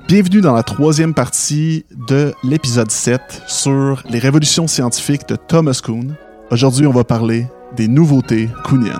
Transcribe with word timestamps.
Bienvenue 0.00 0.40
dans 0.40 0.54
la 0.54 0.62
troisième 0.62 1.12
partie 1.12 1.84
de 2.08 2.32
l'épisode 2.42 2.90
7 2.90 3.42
sur 3.46 4.02
les 4.08 4.18
révolutions 4.18 4.66
scientifiques 4.66 5.28
de 5.28 5.36
Thomas 5.36 5.80
Kuhn. 5.84 6.14
Aujourd'hui, 6.50 6.86
on 6.86 6.92
va 6.92 7.04
parler 7.04 7.46
des 7.76 7.88
nouveautés 7.88 8.48
kuhniennes. 8.64 8.96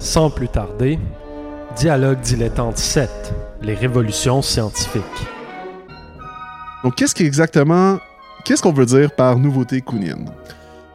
Sans 0.00 0.28
plus 0.28 0.48
tarder, 0.48 0.98
Dialogue 1.76 2.20
dilettante 2.20 2.76
7, 2.76 3.08
les 3.62 3.74
révolutions 3.74 4.42
scientifiques. 4.42 5.02
Donc, 6.82 6.96
qu'est-ce 6.96 7.14
qu'exactement, 7.14 7.98
qu'est-ce 8.44 8.62
qu'on 8.62 8.72
veut 8.72 8.86
dire 8.86 9.12
par 9.12 9.38
nouveauté 9.38 9.80
kuhnienne? 9.80 10.28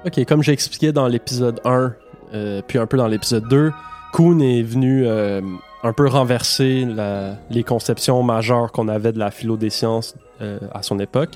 Ok, 0.06 0.26
comme 0.26 0.44
j'ai 0.44 0.52
expliqué 0.52 0.92
dans 0.92 1.08
l'épisode 1.08 1.62
1, 1.64 1.94
euh, 2.34 2.62
puis 2.68 2.78
un 2.78 2.86
peu 2.86 2.98
dans 2.98 3.08
l'épisode 3.08 3.48
2, 3.48 3.72
Kuhn 4.14 4.42
est 4.42 4.64
venu 4.64 5.06
euh, 5.06 5.42
un 5.84 5.94
peu 5.94 6.08
renverser 6.08 6.86
la- 6.86 7.36
les 7.50 7.64
conceptions 7.64 8.22
majeures 8.24 8.72
qu'on 8.72 8.88
avait 8.88 9.12
de 9.12 9.20
la 9.20 9.32
philo 9.32 9.58
des 9.58 9.70
sciences 9.70 10.16
euh, 10.42 10.60
à 10.74 10.84
son 10.84 11.00
époque. 11.00 11.32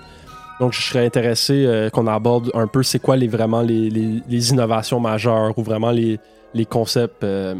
Donc, 0.59 0.71
je 0.73 0.81
serais 0.81 1.05
intéressé 1.05 1.65
euh, 1.65 1.89
qu'on 1.89 2.07
aborde 2.07 2.51
un 2.53 2.67
peu 2.67 2.83
c'est 2.83 2.99
quoi 2.99 3.15
les, 3.17 3.27
vraiment 3.27 3.61
les, 3.61 3.89
les- 3.89 4.21
les 4.27 4.49
innovations 4.51 4.99
majeures 4.99 5.57
ou 5.57 5.63
vraiment 5.63 5.91
les, 5.91 6.19
les 6.53 6.65
concepts 6.65 7.23
euh, 7.23 7.55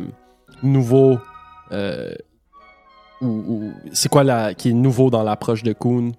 nouveaux 0.63 1.17
ou, 3.21 3.25
ou 3.27 3.71
c'est 3.91 4.09
quoi 4.09 4.23
la, 4.23 4.53
qui 4.53 4.69
est 4.69 4.73
nouveau 4.73 5.09
dans 5.09 5.23
l'approche 5.23 5.63
de 5.63 5.73
Kuhn 5.73 6.11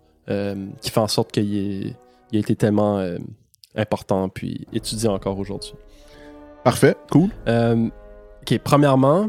qui 0.81 0.91
fait 0.91 1.01
en 1.01 1.07
sorte 1.09 1.31
qu'il 1.31 1.57
ait- 1.57 1.95
il 2.33 2.37
a 2.37 2.41
été 2.41 2.57
tellement 2.57 3.01
important 3.77 4.29
puis 4.29 4.67
étudié 4.73 5.09
encore 5.09 5.39
aujourd'hui. 5.39 5.73
Parfait, 6.65 6.97
cool. 7.13 7.29
Ok, 7.47 8.59
premièrement, 8.65 9.29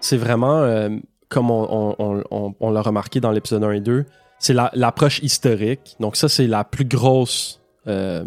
c'est 0.00 0.16
vraiment, 0.16 0.60
euh, 0.60 0.90
comme 1.28 1.50
on, 1.50 2.70
l'a 2.70 2.82
remarqué 2.82 3.20
dans 3.20 3.30
l'épisode 3.30 3.64
1 3.64 3.72
et 3.72 3.80
2, 3.80 4.04
c'est 4.38 4.54
la- 4.54 4.70
l'approche 4.74 5.20
historique. 5.22 5.96
Donc 6.00 6.16
ça, 6.16 6.28
c'est 6.28 6.46
la 6.46 6.64
plus 6.64 6.84
grosse 6.84 7.60
euh, 7.86 8.24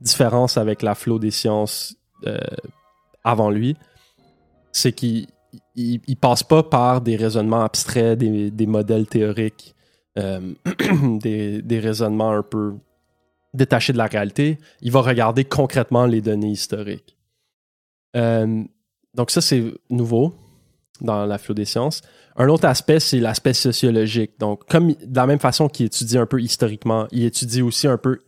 différence 0.00 0.56
avec 0.56 0.82
la 0.82 0.94
flow 0.94 1.18
des 1.18 1.30
sciences 1.30 1.96
euh, 2.26 2.38
avant 3.24 3.50
lui. 3.50 3.76
C'est 4.72 4.92
qu'il 4.92 5.26
il, 5.76 6.00
il 6.06 6.16
passe 6.16 6.42
pas 6.42 6.62
par 6.62 7.00
des 7.00 7.16
raisonnements 7.16 7.62
abstraits, 7.62 8.18
des, 8.18 8.66
modèles 8.66 9.06
théoriques, 9.06 9.74
des, 10.16 11.80
raisonnements 11.82 12.32
un 12.32 12.42
peu 12.42 12.74
détachés 13.54 13.92
de 13.92 13.98
la 13.98 14.06
réalité. 14.06 14.58
Il 14.80 14.90
va 14.92 15.00
regarder 15.02 15.44
concrètement 15.44 16.06
les 16.06 16.20
données 16.20 16.50
historiques. 16.50 17.16
Donc 18.14 19.30
ça, 19.30 19.40
c'est 19.42 19.62
nouveau 19.90 20.34
dans 21.00 21.26
la 21.26 21.38
philo 21.38 21.54
des 21.54 21.64
sciences. 21.64 22.02
Un 22.36 22.48
autre 22.48 22.66
aspect, 22.66 23.00
c'est 23.00 23.18
l'aspect 23.18 23.54
sociologique. 23.54 24.32
Donc, 24.38 24.66
comme 24.68 24.92
de 24.92 25.16
la 25.16 25.26
même 25.26 25.38
façon 25.38 25.68
qu'il 25.68 25.86
étudie 25.86 26.18
un 26.18 26.26
peu 26.26 26.40
historiquement, 26.40 27.06
il 27.10 27.24
étudie 27.24 27.62
aussi 27.62 27.86
un 27.86 27.98
peu 27.98 28.20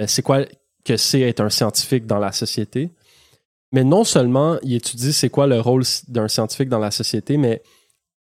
euh, 0.00 0.04
c'est 0.06 0.22
quoi 0.22 0.44
que 0.84 0.96
c'est 0.96 1.20
être 1.20 1.40
un 1.40 1.50
scientifique 1.50 2.06
dans 2.06 2.18
la 2.18 2.32
société. 2.32 2.90
Mais 3.72 3.84
non 3.84 4.04
seulement 4.04 4.58
il 4.62 4.74
étudie 4.74 5.12
c'est 5.12 5.30
quoi 5.30 5.46
le 5.46 5.60
rôle 5.60 5.84
d'un 6.08 6.28
scientifique 6.28 6.68
dans 6.68 6.78
la 6.78 6.90
société, 6.90 7.36
mais 7.36 7.62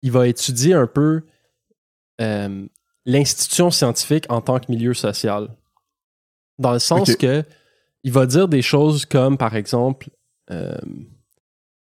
il 0.02 0.12
va 0.12 0.28
étudier 0.28 0.74
un 0.74 0.86
peu 0.86 1.22
euh, 2.20 2.66
l'institution 3.06 3.70
scientifique 3.70 4.26
en 4.28 4.40
tant 4.40 4.58
que 4.60 4.70
milieu 4.70 4.94
social. 4.94 5.48
Dans 6.58 6.72
le 6.72 6.78
sens 6.78 7.16
que 7.16 7.44
il 8.04 8.12
va 8.12 8.26
dire 8.26 8.48
des 8.48 8.62
choses 8.62 9.04
comme, 9.04 9.38
par 9.38 9.54
exemple, 9.54 10.10
euh, 10.50 10.76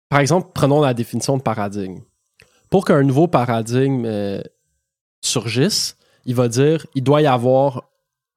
par 0.08 0.20
exemple, 0.20 0.50
prenons 0.54 0.80
la 0.80 0.94
définition 0.94 1.36
de 1.36 1.42
paradigme. 1.42 2.00
Pour 2.70 2.84
qu'un 2.84 3.02
nouveau 3.02 3.28
paradigme 3.28 4.04
euh, 4.06 4.40
surgisse, 5.22 5.96
il 6.24 6.34
va 6.34 6.48
dire 6.48 6.86
il 6.94 7.02
doit 7.02 7.22
y 7.22 7.26
avoir 7.26 7.88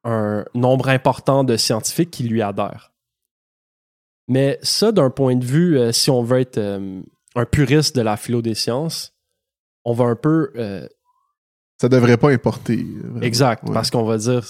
un 0.03 0.45
nombre 0.53 0.89
important 0.89 1.43
de 1.43 1.57
scientifiques 1.57 2.11
qui 2.11 2.23
lui 2.23 2.41
adhèrent. 2.41 2.91
Mais 4.27 4.59
ça, 4.61 4.91
d'un 4.91 5.09
point 5.09 5.35
de 5.35 5.43
vue, 5.45 5.77
euh, 5.77 5.91
si 5.91 6.09
on 6.11 6.21
veut 6.23 6.39
être 6.39 6.57
euh, 6.59 7.01
un 7.35 7.45
puriste 7.45 7.95
de 7.95 8.01
la 8.01 8.15
philo 8.15 8.41
des 8.41 8.55
sciences, 8.55 9.13
on 9.85 9.93
va 9.93 10.05
un 10.05 10.15
peu 10.15 10.51
Ça 11.81 11.89
devrait 11.89 12.17
pas 12.17 12.29
importer. 12.29 12.85
vraiment. 13.03 13.21
Exact, 13.21 13.63
Ouais. 13.67 13.73
parce 13.73 13.89
qu'on 13.89 14.03
va 14.03 14.17
dire 14.17 14.43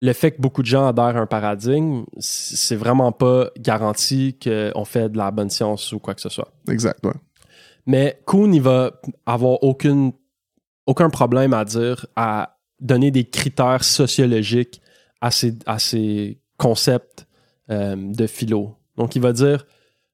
le 0.00 0.12
fait 0.12 0.32
que 0.32 0.40
beaucoup 0.40 0.62
de 0.62 0.66
gens 0.66 0.86
adhèrent 0.86 1.16
à 1.16 1.20
un 1.20 1.26
paradigme, 1.26 2.04
c'est 2.18 2.76
vraiment 2.76 3.12
pas 3.12 3.50
garanti 3.58 4.38
qu'on 4.38 4.84
fait 4.84 5.08
de 5.08 5.18
la 5.18 5.30
bonne 5.30 5.50
science 5.50 5.92
ou 5.92 5.98
quoi 5.98 6.14
que 6.14 6.20
ce 6.20 6.28
soit. 6.28 6.52
Exact, 6.68 7.04
ouais. 7.04 7.14
Mais 7.86 8.20
Kuhn, 8.26 8.54
il 8.54 8.62
va 8.62 8.92
avoir 9.26 9.62
aucune, 9.64 10.12
aucun 10.86 11.10
problème 11.10 11.54
à 11.54 11.64
dire, 11.64 12.06
à 12.16 12.58
donner 12.80 13.10
des 13.10 13.24
critères 13.24 13.82
sociologiques 13.82 14.80
à 15.20 15.30
ces, 15.30 15.58
à 15.66 15.78
ces 15.78 16.38
concepts 16.58 17.26
euh, 17.70 17.96
de 17.96 18.26
philo. 18.26 18.76
Donc, 18.96 19.16
il 19.16 19.22
va 19.22 19.32
dire, 19.32 19.66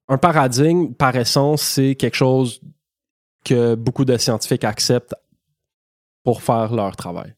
un 0.08 0.18
paradigme, 0.18 0.94
par 0.94 1.16
essence, 1.16 1.62
c'est 1.62 1.94
quelque 1.94 2.16
chose 2.16 2.60
que 3.44 3.74
beaucoup 3.74 4.04
de 4.04 4.16
scientifiques 4.16 4.64
acceptent 4.64 5.14
pour 6.22 6.42
faire 6.42 6.72
leur 6.72 6.96
travail. 6.96 7.34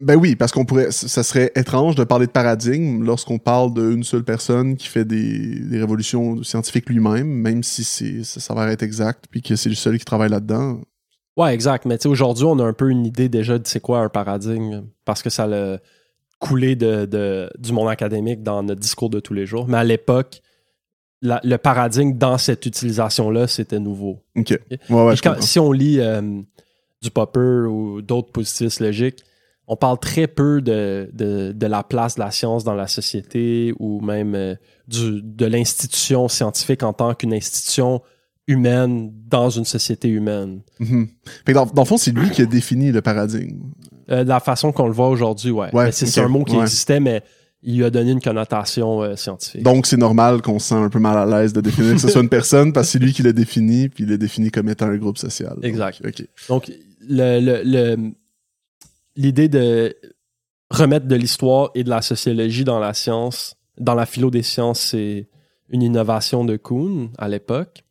Ben 0.00 0.16
oui, 0.16 0.34
parce 0.36 0.50
qu'on 0.52 0.64
pourrait, 0.64 0.90
ça 0.90 1.22
serait 1.22 1.52
étrange 1.54 1.94
de 1.94 2.04
parler 2.04 2.26
de 2.26 2.32
paradigme 2.32 3.04
lorsqu'on 3.04 3.38
parle 3.38 3.72
d'une 3.74 4.02
seule 4.02 4.24
personne 4.24 4.76
qui 4.76 4.88
fait 4.88 5.04
des, 5.04 5.60
des 5.60 5.78
révolutions 5.78 6.42
scientifiques 6.42 6.88
lui-même, 6.90 7.28
même 7.28 7.62
si 7.62 7.84
c'est, 7.84 8.24
ça 8.24 8.40
s'avère 8.40 8.68
être 8.68 8.82
exact, 8.82 9.26
puis 9.30 9.40
que 9.40 9.54
c'est 9.56 9.68
le 9.68 9.74
seul 9.76 9.96
qui 9.98 10.04
travaille 10.04 10.30
là-dedans. 10.30 10.80
Ouais, 11.36 11.54
exact. 11.54 11.84
Mais 11.86 11.96
tu 11.96 12.02
sais, 12.02 12.08
aujourd'hui, 12.08 12.44
on 12.44 12.58
a 12.58 12.64
un 12.64 12.72
peu 12.72 12.90
une 12.90 13.06
idée 13.06 13.28
déjà 13.28 13.58
de 13.58 13.66
c'est 13.66 13.80
quoi 13.80 14.00
un 14.00 14.08
paradigme, 14.08 14.84
parce 15.04 15.22
que 15.22 15.30
ça 15.30 15.46
l'a 15.46 15.78
coulé 16.40 16.74
de, 16.76 17.06
de- 17.06 17.48
du 17.58 17.72
monde 17.72 17.88
académique 17.88 18.42
dans 18.42 18.62
notre 18.62 18.80
discours 18.80 19.10
de 19.10 19.20
tous 19.20 19.32
les 19.34 19.46
jours. 19.46 19.66
Mais 19.68 19.78
à 19.78 19.84
l'époque, 19.84 20.42
la- 21.22 21.40
le 21.44 21.56
paradigme 21.56 22.18
dans 22.18 22.36
cette 22.36 22.66
utilisation-là, 22.66 23.46
c'était 23.46 23.78
nouveau. 23.80 24.20
Ok. 24.36 24.58
Ouais, 24.70 25.04
ouais, 25.04 25.14
quand- 25.22 25.40
si 25.40 25.58
on 25.60 25.72
lit 25.72 26.00
euh, 26.00 26.20
du 27.00 27.10
Popper 27.10 27.66
ou 27.68 28.02
d'autres 28.02 28.30
positivistes 28.32 28.80
logiques, 28.80 29.24
on 29.66 29.76
parle 29.76 29.98
très 29.98 30.26
peu 30.26 30.60
de, 30.60 31.08
de, 31.12 31.52
de 31.52 31.66
la 31.66 31.82
place 31.82 32.16
de 32.16 32.20
la 32.20 32.30
science 32.30 32.64
dans 32.64 32.74
la 32.74 32.86
société 32.86 33.72
ou 33.78 34.00
même 34.00 34.34
euh, 34.34 34.54
du, 34.88 35.22
de 35.22 35.46
l'institution 35.46 36.28
scientifique 36.28 36.82
en 36.82 36.92
tant 36.92 37.14
qu'une 37.14 37.32
institution 37.32 38.02
humaine 38.46 39.10
dans 39.26 39.48
une 39.48 39.64
société 39.64 40.08
humaine. 40.08 40.60
Fait 40.78 40.86
que 41.46 41.52
dans, 41.52 41.64
dans 41.66 41.82
le 41.82 41.86
fond, 41.88 41.96
c'est 41.96 42.10
lui 42.12 42.30
qui 42.30 42.42
a 42.42 42.46
défini 42.46 42.92
le 42.92 43.00
paradigme. 43.00 43.70
Euh, 44.10 44.22
de 44.22 44.28
la 44.28 44.40
façon 44.40 44.70
qu'on 44.70 44.86
le 44.86 44.92
voit 44.92 45.08
aujourd'hui, 45.08 45.50
ouais. 45.50 45.74
Ouais, 45.74 45.90
c'est 45.92 46.04
ok, 46.04 46.12
c'est 46.12 46.20
un 46.20 46.28
mot 46.28 46.44
qui 46.44 46.56
ouais. 46.56 46.62
existait, 46.62 47.00
mais 47.00 47.22
il 47.62 47.78
lui 47.78 47.84
a 47.84 47.90
donné 47.90 48.10
une 48.10 48.20
connotation 48.20 49.00
euh, 49.02 49.16
scientifique. 49.16 49.62
Donc, 49.62 49.86
c'est 49.86 49.96
normal 49.96 50.42
qu'on 50.42 50.58
se 50.58 50.68
sent 50.68 50.74
un 50.74 50.90
peu 50.90 50.98
mal 50.98 51.16
à 51.16 51.24
l'aise 51.24 51.54
de 51.54 51.62
définir 51.62 51.94
que 51.94 52.00
ce 52.02 52.08
soit 52.08 52.20
une 52.20 52.28
personne 52.28 52.74
parce 52.74 52.88
que 52.88 52.92
c'est 52.92 52.98
lui 52.98 53.14
qui 53.14 53.22
l'a 53.22 53.32
défini, 53.32 53.88
puis 53.88 54.04
il 54.04 54.10
l'a 54.10 54.18
défini 54.18 54.50
comme 54.50 54.68
étant 54.68 54.88
un 54.88 54.96
groupe 54.98 55.16
social. 55.16 55.54
Donc, 55.54 55.64
Exact. 55.64 56.02
ok. 56.06 56.26
Donc, 56.50 56.70
le- 57.08 57.40
le- 57.40 57.62
le- 57.64 58.12
l'idée 59.16 59.48
de 59.48 59.96
remettre 60.70 61.06
de 61.06 61.14
l'histoire 61.14 61.70
et 61.74 61.84
de 61.84 61.90
la 61.90 62.02
sociologie 62.02 62.64
dans 62.64 62.78
la 62.78 62.94
science, 62.94 63.56
dans 63.78 63.94
la 63.94 64.06
philo 64.06 64.30
des 64.30 64.42
sciences, 64.42 64.80
c'est 64.80 65.28
une 65.68 65.82
innovation 65.82 66.44
de 66.44 66.56
Kuhn 66.56 67.10
à 67.18 67.28
l'époque. 67.28 67.84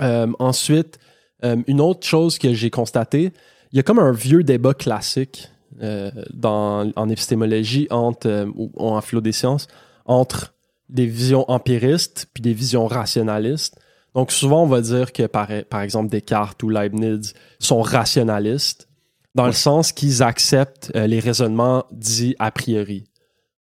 Euh, 0.00 0.26
ensuite, 0.38 0.98
euh, 1.44 1.56
une 1.66 1.80
autre 1.80 2.06
chose 2.06 2.38
que 2.38 2.52
j'ai 2.54 2.70
constatée, 2.70 3.32
il 3.72 3.76
y 3.76 3.80
a 3.80 3.82
comme 3.82 3.98
un 3.98 4.12
vieux 4.12 4.42
débat 4.42 4.74
classique 4.74 5.48
euh, 5.82 6.10
dans, 6.32 6.90
en 6.96 7.08
épistémologie 7.08 7.86
entre, 7.90 8.48
ou 8.56 8.70
en 8.76 9.00
philo 9.00 9.20
des 9.20 9.32
sciences 9.32 9.68
entre 10.06 10.54
des 10.88 11.06
visions 11.06 11.48
empiristes 11.50 12.26
puis 12.34 12.42
des 12.42 12.52
visions 12.52 12.86
rationalistes. 12.86 13.78
Donc 14.14 14.32
souvent, 14.32 14.64
on 14.64 14.66
va 14.66 14.80
dire 14.80 15.12
que 15.12 15.26
par 15.26 15.82
exemple 15.82 16.10
Descartes 16.10 16.60
ou 16.64 16.68
Leibniz 16.68 17.32
sont 17.60 17.80
rationalistes 17.80 18.89
dans 19.34 19.46
le 19.46 19.52
sens 19.52 19.92
qu'ils 19.92 20.22
acceptent 20.22 20.90
euh, 20.94 21.06
les 21.06 21.20
raisonnements 21.20 21.84
dits 21.92 22.34
a 22.38 22.50
priori. 22.50 23.04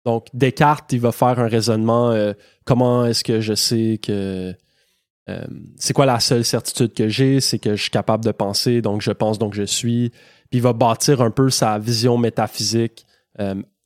Donc 0.04 0.26
Descartes, 0.34 0.92
il 0.92 1.00
va 1.00 1.12
faire 1.12 1.38
un 1.38 1.46
raisonnement 1.46 2.10
euh, 2.10 2.32
comment 2.64 3.06
est-ce 3.06 3.22
que 3.22 3.40
je 3.40 3.54
sais 3.54 4.00
que 4.02 4.54
euh, 5.28 5.44
c'est 5.76 5.92
quoi 5.92 6.06
la 6.06 6.18
seule 6.18 6.44
certitude 6.44 6.92
que 6.94 7.08
j'ai, 7.08 7.40
c'est 7.40 7.60
que 7.60 7.76
je 7.76 7.82
suis 7.82 7.90
capable 7.90 8.24
de 8.24 8.32
penser, 8.32 8.82
donc 8.82 9.02
je 9.02 9.12
pense, 9.12 9.38
donc 9.38 9.54
je 9.54 9.62
suis. 9.62 10.10
Puis 10.50 10.58
il 10.58 10.62
va 10.62 10.72
bâtir 10.72 11.20
un 11.22 11.30
peu 11.30 11.48
sa 11.50 11.78
vision 11.78 12.18
métaphysique 12.18 13.06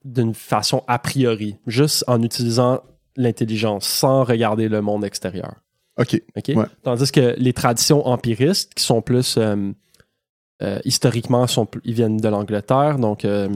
d'une 0.04 0.34
façon 0.34 0.82
a 0.88 0.98
priori, 0.98 1.56
juste 1.66 2.04
en 2.08 2.22
utilisant 2.22 2.80
l'intelligence, 3.16 3.86
sans 3.86 4.24
regarder 4.24 4.68
le 4.68 4.80
monde 4.80 5.04
extérieur. 5.04 5.54
OK. 5.98 6.20
OK? 6.36 6.48
Ouais. 6.48 6.66
Tandis 6.82 7.12
que 7.12 7.34
les 7.38 7.52
traditions 7.52 8.06
empiristes, 8.06 8.74
qui 8.74 8.82
sont 8.82 9.02
plus 9.02 9.38
euh, 10.62 10.78
historiquement, 10.84 11.46
sont, 11.46 11.66
ils 11.84 11.94
viennent 11.94 12.16
de 12.16 12.28
l'Angleterre, 12.28 12.98
donc 12.98 13.24
euh, 13.24 13.48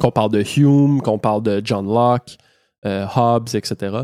qu'on 0.00 0.10
parle 0.10 0.30
de 0.32 0.42
Hume, 0.56 1.00
qu'on 1.02 1.18
parle 1.18 1.42
de 1.42 1.60
John 1.64 1.86
Locke, 1.86 2.36
euh, 2.84 3.06
Hobbes, 3.14 3.48
etc. 3.54 3.96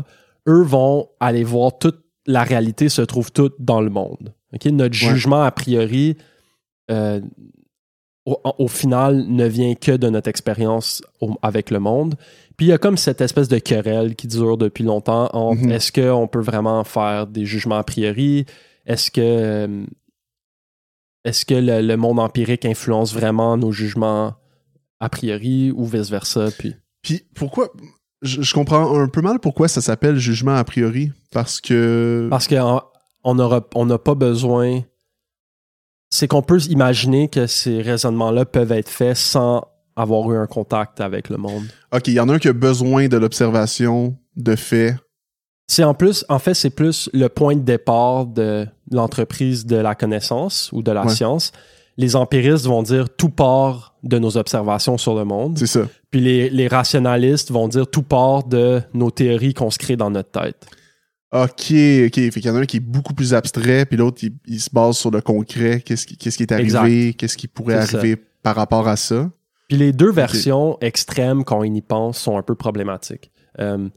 Eux 0.47 0.61
vont 0.63 1.09
aller 1.19 1.43
voir 1.43 1.77
toute 1.77 1.99
la 2.25 2.43
réalité 2.43 2.87
se 2.89 3.01
trouve 3.01 3.31
toute 3.31 3.55
dans 3.59 3.81
le 3.81 3.89
monde. 3.89 4.33
Notre 4.65 4.83
Ouais. 4.83 4.91
jugement 5.13 5.41
a 5.43 5.51
priori, 5.51 6.15
au, 8.25 8.39
au 8.57 8.67
final, 8.67 9.25
ne 9.27 9.45
vient 9.45 9.75
que 9.75 9.91
de 9.97 10.07
notre 10.09 10.29
expérience 10.29 11.01
avec 11.41 11.69
le 11.71 11.79
monde. 11.79 12.15
Puis 12.55 12.67
il 12.67 12.69
y 12.69 12.73
a 12.73 12.77
comme 12.77 12.95
cette 12.97 13.19
espèce 13.21 13.49
de 13.49 13.57
querelle 13.57 14.15
qui 14.15 14.27
dure 14.27 14.57
depuis 14.57 14.83
longtemps 14.83 15.29
entre 15.33 15.61
Mhm. 15.63 15.71
est-ce 15.71 15.91
qu'on 15.91 16.27
peut 16.27 16.39
vraiment 16.39 16.83
faire 16.83 17.27
des 17.27 17.45
jugements 17.45 17.77
a 17.79 17.83
priori? 17.83 18.45
Est-ce 18.85 19.11
que, 19.11 19.85
est-ce 21.25 21.45
que 21.45 21.53
le, 21.55 21.81
le 21.81 21.97
monde 21.97 22.19
empirique 22.19 22.65
influence 22.65 23.13
vraiment 23.13 23.55
nos 23.57 23.71
jugements 23.71 24.35
a 24.99 25.09
priori 25.09 25.71
ou 25.71 25.85
vice-versa? 25.85 26.49
Puis, 26.57 26.75
Puis 27.01 27.23
pourquoi 27.35 27.69
je, 28.21 28.41
je 28.41 28.53
comprends 28.53 28.97
un 28.99 29.07
peu 29.07 29.21
mal 29.21 29.39
pourquoi 29.39 29.67
ça 29.67 29.81
s'appelle 29.81 30.17
jugement 30.17 30.55
a 30.55 30.63
priori 30.63 31.11
parce 31.31 31.59
que 31.61 32.27
parce 32.29 32.47
qu'on 32.47 32.81
on 33.23 33.39
aura- 33.39 33.67
on 33.75 33.85
n'a 33.85 33.97
pas 33.97 34.15
besoin. 34.15 34.81
C'est 36.09 36.27
qu'on 36.27 36.41
peut 36.43 36.61
imaginer 36.69 37.27
que 37.27 37.47
ces 37.47 37.81
raisonnements-là 37.81 38.45
peuvent 38.45 38.71
être 38.71 38.89
faits 38.89 39.17
sans 39.17 39.65
avoir 39.95 40.31
eu 40.31 40.37
un 40.37 40.45
contact 40.45 41.01
avec 41.01 41.29
le 41.29 41.37
monde. 41.37 41.65
OK, 41.91 42.07
il 42.07 42.13
y 42.13 42.19
en 42.19 42.29
a 42.29 42.33
un 42.35 42.39
qui 42.39 42.47
a 42.49 42.53
besoin 42.53 43.07
de 43.07 43.17
l'observation 43.17 44.15
de 44.35 44.55
fait. 44.55 44.95
C'est 45.73 45.83
en 45.83 45.95
plus, 45.95 46.23
en 46.29 46.37
fait, 46.37 46.53
c'est 46.53 46.69
plus 46.69 47.09
le 47.13 47.29
point 47.29 47.55
de 47.55 47.61
départ 47.61 48.27
de 48.27 48.67
l'entreprise 48.91 49.65
de 49.65 49.75
la 49.77 49.95
connaissance 49.95 50.69
ou 50.71 50.83
de 50.83 50.91
la 50.91 51.03
Ouais. 51.05 51.09
science. 51.15 51.51
Les 51.97 52.15
empiristes 52.15 52.65
vont 52.65 52.83
dire 52.83 53.07
tout 53.09 53.29
part 53.29 53.95
de 54.03 54.19
nos 54.19 54.37
observations 54.37 54.99
sur 54.99 55.15
le 55.15 55.25
monde. 55.25 55.57
C'est 55.57 55.65
ça. 55.67 55.87
Puis 56.11 56.21
les, 56.21 56.49
les 56.51 56.67
rationalistes 56.67 57.49
vont 57.49 57.67
dire 57.67 57.87
tout 57.87 58.03
part 58.03 58.43
de 58.43 58.81
nos 58.93 59.09
théories 59.09 59.55
qu'on 59.55 59.71
se 59.71 59.79
crée 59.79 59.95
dans 59.95 60.11
notre 60.11 60.29
tête. 60.29 60.67
OK, 61.31 61.41
OK. 61.47 61.71
Fait 61.71 62.29
qu'il 62.29 62.45
y 62.45 62.49
en 62.51 62.55
a 62.55 62.59
un 62.59 62.65
qui 62.65 62.77
est 62.77 62.79
beaucoup 62.79 63.15
plus 63.15 63.33
abstrait, 63.33 63.85
puis 63.87 63.97
l'autre, 63.97 64.19
il, 64.21 64.33
il 64.45 64.59
se 64.59 64.69
base 64.71 64.97
sur 64.97 65.09
le 65.09 65.21
concret. 65.21 65.81
Qu'est-ce 65.83 66.05
qui, 66.05 66.17
qu'est-ce 66.17 66.37
qui 66.37 66.43
est 66.43 66.51
arrivé? 66.51 67.15
Qu'est-ce 67.15 67.35
qui 67.37 67.47
pourrait 67.47 67.77
arriver 67.77 68.15
par 68.43 68.55
rapport 68.55 68.87
à 68.87 68.95
ça? 68.95 69.31
Puis 69.69 69.77
les 69.79 69.91
deux 69.91 70.11
versions 70.11 70.77
extrêmes, 70.81 71.43
quand 71.43 71.59
on 71.59 71.63
y 71.63 71.81
pense, 71.81 72.19
sont 72.19 72.37
un 72.37 72.43
peu 72.43 72.53
problématiques. 72.53 73.31
Euh, 73.59 73.89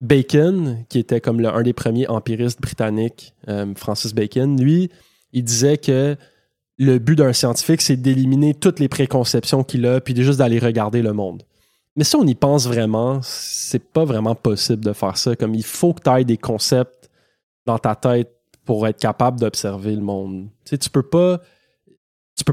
Bacon, 0.00 0.84
qui 0.88 0.98
était 0.98 1.20
comme 1.20 1.40
le, 1.40 1.48
un 1.48 1.62
des 1.62 1.72
premiers 1.72 2.08
empiristes 2.08 2.60
britanniques, 2.60 3.34
euh, 3.48 3.74
Francis 3.76 4.14
Bacon, 4.14 4.60
lui, 4.60 4.90
il 5.32 5.44
disait 5.44 5.76
que 5.76 6.16
le 6.78 6.98
but 6.98 7.16
d'un 7.16 7.34
scientifique, 7.34 7.82
c'est 7.82 7.96
d'éliminer 7.96 8.54
toutes 8.54 8.80
les 8.80 8.88
préconceptions 8.88 9.62
qu'il 9.62 9.84
a, 9.84 10.00
puis 10.00 10.16
juste 10.16 10.38
d'aller 10.38 10.58
regarder 10.58 11.02
le 11.02 11.12
monde. 11.12 11.42
Mais 11.96 12.04
si 12.04 12.16
on 12.16 12.26
y 12.26 12.34
pense 12.34 12.66
vraiment, 12.66 13.20
c'est 13.22 13.82
pas 13.82 14.04
vraiment 14.04 14.34
possible 14.34 14.82
de 14.82 14.92
faire 14.94 15.18
ça. 15.18 15.36
Comme 15.36 15.54
il 15.54 15.64
faut 15.64 15.92
que 15.92 16.02
tu 16.02 16.10
aies 16.10 16.24
des 16.24 16.38
concepts 16.38 17.10
dans 17.66 17.78
ta 17.78 17.94
tête 17.94 18.32
pour 18.64 18.86
être 18.86 18.98
capable 18.98 19.38
d'observer 19.38 19.94
le 19.94 20.00
monde. 20.00 20.48
Tu 20.64 20.70
sais, 20.70 20.78
tu 20.78 20.88
peux 20.88 21.02
pas 21.02 21.42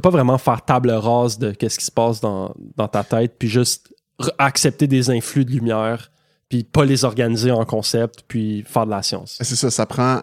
vraiment 0.10 0.38
faire 0.38 0.66
table 0.66 0.92
rase 0.92 1.38
de 1.38 1.52
qu'est-ce 1.52 1.80
qui 1.80 1.86
se 1.86 1.92
passe 1.92 2.20
dans, 2.20 2.54
dans 2.76 2.88
ta 2.88 3.04
tête, 3.04 3.36
puis 3.40 3.48
juste 3.48 3.94
accepter 4.38 4.88
des 4.88 5.10
influx 5.10 5.46
de 5.46 5.52
lumière, 5.52 6.12
puis 6.50 6.64
pas 6.64 6.86
les 6.86 7.04
organiser 7.06 7.52
en 7.52 7.66
concept, 7.66 8.24
puis 8.28 8.64
faire 8.66 8.86
de 8.86 8.92
la 8.92 9.04
science. 9.04 9.38
C'est 9.42 9.56
ça, 9.56 9.70
ça 9.72 9.86
prend. 9.86 10.22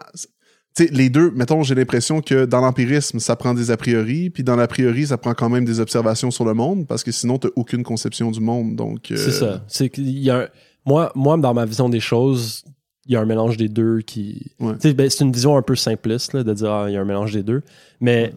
Tu 0.75 0.85
sais, 0.87 0.89
les 0.91 1.09
deux, 1.09 1.31
mettons, 1.31 1.63
j'ai 1.63 1.73
l'impression 1.75 2.19
que 2.21 2.43
dans 2.45 2.59
l'empirisme, 2.59 3.19
ça 3.19 3.35
prend 3.37 3.53
des 3.53 3.71
a 3.71 3.77
priori, 3.77 4.29
puis 4.29 4.43
dans 4.43 4.55
l'a 4.57 4.67
priori, 4.67 5.07
ça 5.07 5.17
prend 5.17 5.33
quand 5.33 5.49
même 5.49 5.63
des 5.63 5.79
observations 5.79 6.31
sur 6.31 6.43
le 6.43 6.53
monde, 6.53 6.85
parce 6.85 7.03
que 7.03 7.11
sinon, 7.11 7.37
t'as 7.37 7.47
aucune 7.55 7.83
conception 7.83 8.29
du 8.31 8.41
monde. 8.41 8.75
Donc, 8.75 9.11
euh, 9.11 9.15
C'est 9.15 9.31
ça. 9.31 9.63
C'est 9.67 9.89
qu'il 9.89 10.09
y 10.19 10.29
a 10.29 10.37
un- 10.41 10.47
moi, 10.85 11.11
moi, 11.15 11.37
dans 11.37 11.53
ma 11.53 11.65
vision 11.65 11.87
des 11.87 12.01
choses, 12.01 12.65
il 13.05 13.13
y 13.13 13.15
a 13.15 13.21
un 13.21 13.25
mélange 13.25 13.55
des 13.55 13.69
deux 13.69 14.01
qui. 14.01 14.51
Ouais. 14.59 14.73
Ben, 14.93 15.09
c'est 15.09 15.23
une 15.23 15.31
vision 15.31 15.55
un 15.55 15.61
peu 15.61 15.75
simpliste 15.75 16.33
là, 16.33 16.43
de 16.43 16.53
dire 16.53 16.71
ah, 16.71 16.85
il 16.89 16.93
y 16.93 16.97
a 16.97 17.01
un 17.01 17.05
mélange 17.05 17.31
des 17.31 17.43
deux. 17.43 17.61
Mais 18.01 18.33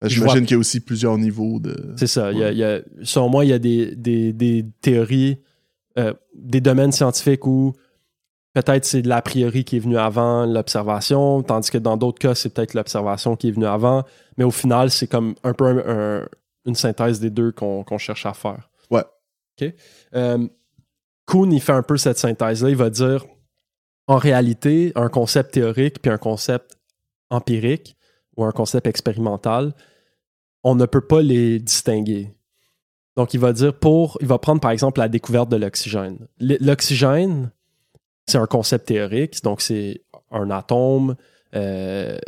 ben, 0.00 0.08
J'imagine 0.08 0.40
qu'il 0.46 0.52
y 0.52 0.54
a 0.54 0.58
aussi 0.58 0.80
plusieurs 0.80 1.16
niveaux 1.16 1.60
de. 1.60 1.94
C'est 1.96 2.06
ça. 2.06 2.32
Il 2.32 2.38
y 2.38 2.44
a- 2.44 2.50
il 2.52 2.58
y 2.58 2.64
a- 2.64 2.80
selon 3.04 3.28
moi, 3.28 3.44
il 3.44 3.48
y 3.48 3.52
a 3.52 3.58
des, 3.58 3.94
des, 3.94 4.32
des 4.32 4.64
théories, 4.80 5.38
euh, 5.98 6.14
des 6.34 6.60
domaines 6.60 6.92
scientifiques 6.92 7.46
où 7.46 7.72
peut-être 8.54 8.84
c'est 8.84 9.02
de 9.02 9.08
l'a 9.08 9.22
priori 9.22 9.64
qui 9.64 9.76
est 9.76 9.80
venu 9.80 9.98
avant 9.98 10.46
l'observation, 10.46 11.42
tandis 11.42 11.70
que 11.70 11.78
dans 11.78 11.96
d'autres 11.96 12.18
cas, 12.18 12.34
c'est 12.34 12.48
peut-être 12.50 12.74
l'observation 12.74 13.36
qui 13.36 13.48
est 13.48 13.52
venue 13.52 13.66
avant. 13.66 14.04
Mais 14.36 14.44
au 14.44 14.50
final, 14.50 14.90
c'est 14.90 15.06
comme 15.06 15.34
un 15.42 15.52
peu 15.52 15.64
un- 15.66 16.20
un- 16.22 16.28
une 16.64 16.74
synthèse 16.74 17.20
des 17.20 17.30
deux 17.30 17.52
qu'on 17.52 17.84
qu'on 17.84 17.98
cherche 17.98 18.26
à 18.26 18.32
faire. 18.34 18.68
Ouais. 18.90 19.04
OK? 19.60 19.72
Euh, 20.14 20.48
Kuhn, 21.26 21.52
il 21.52 21.60
fait 21.60 21.72
un 21.72 21.82
peu 21.82 21.96
cette 21.96 22.18
synthèse-là. 22.18 22.70
Il 22.70 22.76
va 22.76 22.90
dire, 22.90 23.24
en 24.06 24.16
réalité, 24.16 24.92
un 24.94 25.08
concept 25.08 25.52
théorique 25.54 26.00
puis 26.00 26.10
un 26.10 26.18
concept 26.18 26.76
empirique 27.30 27.96
ou 28.36 28.44
un 28.44 28.52
concept 28.52 28.86
expérimental, 28.86 29.74
on 30.62 30.74
ne 30.74 30.86
peut 30.86 31.00
pas 31.06 31.22
les 31.22 31.58
distinguer. 31.58 32.35
Donc, 33.16 33.32
il 33.34 33.40
va 33.40 33.52
dire 33.52 33.74
pour. 33.74 34.18
Il 34.20 34.26
va 34.26 34.38
prendre 34.38 34.60
par 34.60 34.70
exemple 34.70 35.00
la 35.00 35.08
découverte 35.08 35.48
de 35.48 35.56
l'oxygène. 35.56 36.18
L'oxygène, 36.38 37.50
c'est 38.26 38.38
un 38.38 38.46
concept 38.46 38.86
théorique, 38.86 39.42
donc 39.42 39.60
c'est 39.60 40.02
un 40.30 40.50
atome. 40.50 41.16
euh, 41.54 42.18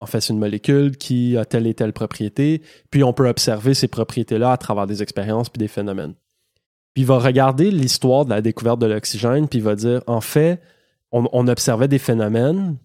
en 0.00 0.06
fait, 0.06 0.20
c'est 0.20 0.34
une 0.34 0.38
molécule 0.38 0.98
qui 0.98 1.36
a 1.38 1.46
telle 1.46 1.66
et 1.66 1.72
telle 1.72 1.94
propriété. 1.94 2.60
Puis 2.90 3.02
on 3.02 3.14
peut 3.14 3.26
observer 3.26 3.72
ces 3.72 3.88
propriétés-là 3.88 4.52
à 4.52 4.56
travers 4.58 4.86
des 4.86 5.02
expériences 5.02 5.48
puis 5.48 5.58
des 5.58 5.68
phénomènes. 5.68 6.12
Puis 6.92 7.02
il 7.02 7.06
va 7.06 7.18
regarder 7.18 7.70
l'histoire 7.70 8.26
de 8.26 8.30
la 8.30 8.42
découverte 8.42 8.78
de 8.78 8.86
l'oxygène, 8.86 9.48
puis 9.48 9.60
il 9.60 9.64
va 9.64 9.74
dire 9.74 10.02
en 10.06 10.20
fait, 10.20 10.60
on, 11.10 11.48
observait 11.48 11.88
des 11.88 11.98
phénomènes, 11.98 12.76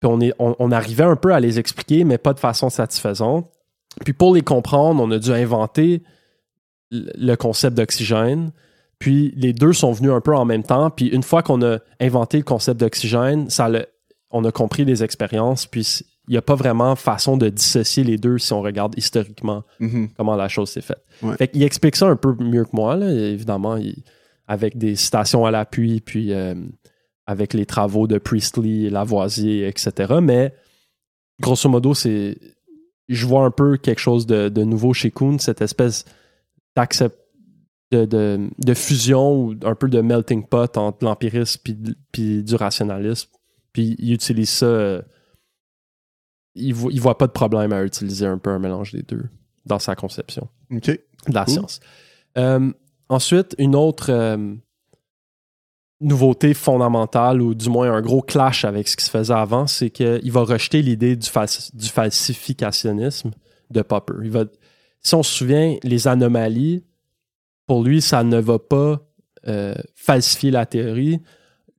puis 0.00 0.10
on, 0.10 0.20
est, 0.20 0.34
on 0.38 0.70
arrivait 0.70 1.04
un 1.04 1.16
peu 1.16 1.32
à 1.32 1.40
les 1.40 1.58
expliquer, 1.58 2.04
mais 2.04 2.18
pas 2.18 2.34
de 2.34 2.40
façon 2.40 2.68
satisfaisante. 2.68 3.50
Puis 4.04 4.12
pour 4.12 4.34
les 4.34 4.42
comprendre, 4.42 5.02
on 5.02 5.10
a 5.10 5.18
dû 5.18 5.32
inventer 5.32 6.02
le 6.90 7.34
concept 7.36 7.76
d'oxygène. 7.76 8.50
Puis 8.98 9.32
les 9.36 9.52
deux 9.52 9.72
sont 9.72 9.92
venus 9.92 10.10
un 10.10 10.20
peu 10.20 10.34
en 10.34 10.44
même 10.44 10.62
temps. 10.64 10.90
Puis 10.90 11.06
une 11.06 11.22
fois 11.22 11.42
qu'on 11.42 11.62
a 11.62 11.78
inventé 12.00 12.38
le 12.38 12.42
concept 12.44 12.80
d'oxygène, 12.80 13.48
ça 13.50 13.68
le- 13.68 13.86
on 14.30 14.44
a 14.44 14.50
compris 14.52 14.84
les 14.84 15.04
expériences. 15.04 15.66
Puis 15.66 16.00
il 16.26 16.32
n'y 16.32 16.36
a 16.36 16.42
pas 16.42 16.56
vraiment 16.56 16.96
façon 16.96 17.36
de 17.36 17.48
dissocier 17.48 18.04
les 18.04 18.16
deux 18.18 18.38
si 18.38 18.52
on 18.52 18.60
regarde 18.60 18.94
historiquement 18.98 19.62
Mhm. 19.80 20.08
comment 20.16 20.36
la 20.36 20.48
chose 20.48 20.68
s'est 20.70 20.80
faite. 20.82 21.02
Ouais. 21.22 21.36
Fait 21.36 21.48
qu'il 21.48 21.62
explique 21.62 21.96
ça 21.96 22.06
un 22.08 22.16
peu 22.16 22.34
mieux 22.38 22.64
que 22.64 22.70
moi, 22.74 22.96
là, 22.96 23.10
évidemment, 23.10 23.76
il- 23.76 24.02
avec 24.46 24.76
des 24.76 24.96
citations 24.96 25.46
à 25.46 25.50
l'appui, 25.50 26.00
puis 26.00 26.32
euh, 26.32 26.54
avec 27.26 27.54
les 27.54 27.66
travaux 27.66 28.06
de 28.06 28.18
Priestley, 28.18 28.88
Lavoisier, 28.90 29.66
etc. 29.68 30.14
Mais 30.22 30.52
grosso 31.40 31.68
modo, 31.68 31.94
c'est. 31.94 32.36
Je 33.08 33.26
vois 33.26 33.44
un 33.44 33.50
peu 33.50 33.76
quelque 33.78 34.00
chose 34.00 34.26
de, 34.26 34.48
de 34.48 34.64
nouveau 34.64 34.92
chez 34.92 35.10
Kuhn, 35.10 35.38
cette 35.38 35.62
espèce 35.62 36.04
d'accept 36.78 37.18
de, 37.90 38.04
de, 38.04 38.48
de 38.58 38.74
fusion 38.74 39.34
ou 39.34 39.54
un 39.62 39.74
peu 39.74 39.88
de 39.88 40.00
melting 40.00 40.46
pot 40.46 40.76
entre 40.76 41.04
l'empirisme 41.04 41.60
puis, 41.64 41.76
puis 42.12 42.42
du 42.44 42.54
rationalisme. 42.54 43.28
Puis 43.72 43.96
il 43.98 44.12
utilise 44.12 44.50
ça. 44.50 44.66
euh, 44.66 45.02
il, 46.54 46.74
voit, 46.74 46.92
il 46.92 47.00
voit 47.00 47.18
pas 47.18 47.26
de 47.26 47.32
problème 47.32 47.72
à 47.72 47.82
utiliser 47.82 48.26
un 48.26 48.38
peu 48.38 48.50
un 48.50 48.58
mélange 48.58 48.92
des 48.92 49.02
deux 49.02 49.24
dans 49.66 49.78
sa 49.78 49.94
conception 49.96 50.48
de 50.70 50.98
la 51.32 51.44
Cool. 51.44 51.54
science. 51.54 51.80
Euh, 52.36 52.72
ensuite, 53.08 53.54
une 53.58 53.74
autre 53.74 54.10
euh, 54.10 54.54
nouveauté 56.00 56.54
fondamentale, 56.54 57.42
ou 57.42 57.54
du 57.54 57.68
moins 57.68 57.92
un 57.92 58.00
gros 58.02 58.22
clash 58.22 58.64
avec 58.64 58.86
ce 58.88 58.96
qui 58.96 59.04
se 59.04 59.10
faisait 59.10 59.34
avant, 59.34 59.66
c'est 59.66 59.90
qu'il 59.90 60.30
va 60.32 60.42
rejeter 60.42 60.80
l'idée 60.82 61.16
du, 61.16 61.28
du 61.74 61.88
falsificationnisme 61.88 63.30
de 63.70 63.82
Popper. 63.82 64.14
Il 64.22 64.30
va, 64.30 64.44
si 65.02 65.14
on 65.14 65.22
se 65.22 65.32
souvient, 65.32 65.76
les 65.82 66.08
anomalies, 66.08 66.84
pour 67.66 67.82
lui, 67.84 68.00
ça 68.00 68.24
ne 68.24 68.38
va 68.38 68.58
pas 68.58 69.00
euh, 69.46 69.74
falsifier 69.94 70.50
la 70.50 70.66
théorie. 70.66 71.20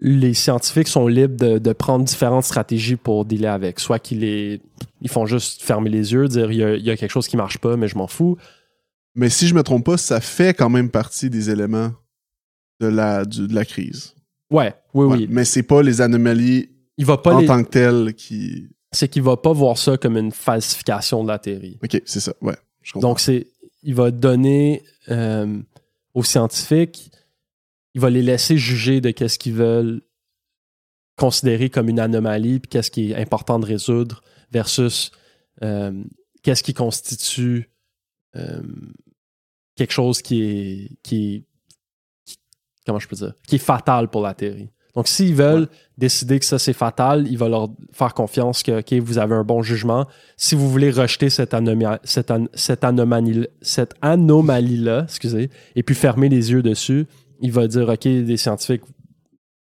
Les 0.01 0.33
scientifiques 0.33 0.87
sont 0.87 1.07
libres 1.07 1.35
de, 1.35 1.57
de 1.57 1.73
prendre 1.73 2.05
différentes 2.05 2.45
stratégies 2.45 2.95
pour 2.95 3.25
dealer 3.25 3.47
avec. 3.51 3.79
Soit 3.79 3.99
qu'ils 3.99 4.19
les, 4.21 4.61
ils 5.01 5.09
font 5.09 5.25
juste 5.25 5.61
fermer 5.61 5.89
les 5.89 6.13
yeux, 6.13 6.27
dire 6.27 6.51
il 6.51 6.57
y 6.57 6.63
a, 6.63 6.75
il 6.75 6.83
y 6.85 6.89
a 6.89 6.95
quelque 6.95 7.11
chose 7.11 7.27
qui 7.27 7.35
marche 7.37 7.57
pas, 7.57 7.75
mais 7.75 7.87
je 7.87 7.97
m'en 7.97 8.07
fous. 8.07 8.37
Mais 9.15 9.29
si 9.29 9.47
je 9.47 9.55
me 9.55 9.63
trompe 9.63 9.85
pas, 9.85 9.97
ça 9.97 10.21
fait 10.21 10.53
quand 10.53 10.69
même 10.69 10.89
partie 10.89 11.29
des 11.29 11.49
éléments 11.49 11.91
de 12.79 12.87
la, 12.87 13.25
du- 13.25 13.47
de 13.47 13.53
la 13.53 13.65
crise. 13.65 14.13
Ouais, 14.49 14.73
oui, 14.93 15.05
Ouais. 15.05 15.17
oui. 15.17 15.27
Mais 15.29 15.43
c'est 15.43 15.63
pas 15.63 15.81
les 15.83 15.99
anomalies 15.99 16.69
Il 16.97 17.05
va 17.05 17.17
pas 17.17 17.33
en 17.35 17.39
les- 17.39 17.45
tant 17.47 17.61
que 17.63 17.69
telles 17.69 18.13
qui. 18.13 18.67
c'est 18.93 19.09
qu'il 19.09 19.23
va 19.23 19.35
pas 19.35 19.51
voir 19.51 19.77
ça 19.77 19.97
comme 19.97 20.15
une 20.15 20.31
falsification 20.31 21.23
de 21.23 21.27
la 21.27 21.39
théorie. 21.39 21.77
OK, 21.83 22.01
c'est 22.05 22.21
ça. 22.21 22.33
Ouais. 22.41 22.55
Donc 22.95 23.19
c'est 23.19 23.47
il 23.83 23.95
va 23.95 24.11
donner 24.11 24.83
euh, 25.09 25.61
aux 26.13 26.23
scientifiques, 26.23 27.11
il 27.93 28.01
va 28.01 28.09
les 28.09 28.21
laisser 28.21 28.57
juger 28.57 28.99
de 29.01 29.11
qu'est-ce 29.11 29.39
qu'ils 29.39 29.53
veulent 29.53 30.01
considérer 31.15 31.69
comme 31.69 31.89
une 31.89 31.99
anomalie 31.99 32.59
puis 32.59 32.69
qu'est-ce 32.69 32.91
qui 32.91 33.11
est 33.11 33.15
important 33.15 33.59
de 33.59 33.65
résoudre 33.65 34.21
versus 34.51 35.11
euh, 35.63 36.03
qu'est-ce 36.43 36.63
qui 36.63 36.73
constitue 36.73 37.69
euh, 38.35 38.61
quelque 39.75 39.91
chose 39.91 40.21
qui 40.21 40.41
est 40.41 40.91
qui 41.03 41.35
est 41.35 41.43
qui- 42.25 42.37
comment 42.85 42.99
je 42.99 43.07
peux 43.07 43.15
dire 43.17 43.33
qui 43.47 43.55
est 43.55 43.59
fatal 43.59 44.09
pour 44.09 44.21
la 44.21 44.33
théorie. 44.33 44.69
Donc, 44.95 45.07
s'ils 45.07 45.35
veulent 45.35 45.67
décider 45.97 46.39
que 46.39 46.45
ça 46.45 46.57
c'est 46.59 46.73
fatal, 46.73 47.27
il 47.27 47.37
va 47.37 47.47
leur 47.47 47.69
faire 47.91 48.13
confiance 48.13 48.63
que, 48.63 48.79
OK, 48.79 48.93
vous 48.93 49.17
avez 49.19 49.35
un 49.35 49.43
bon 49.43 49.61
jugement. 49.61 50.07
Si 50.35 50.55
vous 50.55 50.69
voulez 50.69 50.89
rejeter 50.91 51.29
cette, 51.29 51.53
anomia- 51.53 51.99
cette, 52.03 52.31
an- 52.31 52.47
cette 52.53 52.83
anomalie, 52.83 53.47
cette 53.61 53.93
anomalie-là, 54.01 55.03
excusez, 55.03 55.49
et 55.75 55.83
puis 55.83 55.95
fermer 55.95 56.27
les 56.29 56.51
yeux 56.51 56.63
dessus, 56.63 57.05
il 57.41 57.51
va 57.51 57.67
dire, 57.67 57.87
OK, 57.89 58.05
les 58.05 58.37
scientifiques, 58.37 58.81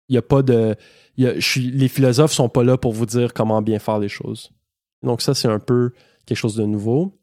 il 0.09 0.13
n'y 0.15 0.19
a 0.19 0.23
pas 0.23 0.43
de. 0.43 0.75
il 1.17 1.25
y 1.25 1.27
a- 1.29 1.35
je 1.39 1.47
suis, 1.49 1.71
les 1.71 1.89
philosophes 1.89 2.33
sont 2.33 2.49
pas 2.49 2.65
là 2.65 2.77
pour 2.77 2.93
vous 2.93 3.07
dire 3.07 3.33
comment 3.33 3.63
bien 3.63 3.79
faire 3.79 3.99
les 3.99 4.09
choses. 4.09 4.51
Donc, 5.03 5.23
ça, 5.23 5.35
c'est 5.35 5.49
un 5.49 5.59
peu 5.61 5.93
quelque 6.27 6.39
chose 6.39 6.57
de 6.57 6.65
nouveau. 6.65 7.19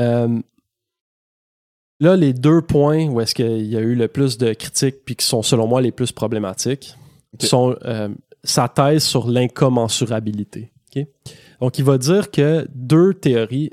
Euh, 0.00 0.40
là, 2.00 2.16
les 2.16 2.32
deux 2.32 2.62
points 2.62 3.06
où 3.06 3.20
est-ce 3.20 3.34
qu'il 3.34 3.66
y 3.66 3.76
a 3.76 3.80
eu 3.80 3.94
le 3.94 4.08
plus 4.08 4.38
de 4.38 4.52
critiques 4.52 5.04
puis 5.04 5.16
qui 5.16 5.26
sont, 5.26 5.42
selon 5.42 5.66
moi, 5.66 5.80
les 5.80 5.92
plus 5.92 6.12
problématiques, 6.12 6.96
sont 7.40 7.76
euh, 7.84 8.08
sa 8.44 8.68
thèse 8.68 9.04
sur 9.04 9.28
l'incommensurabilité. 9.28 10.72
Donc, 11.60 11.78
il 11.78 11.84
va 11.84 11.98
dire 11.98 12.30
que 12.30 12.66
deux 12.74 13.14
théories, 13.14 13.70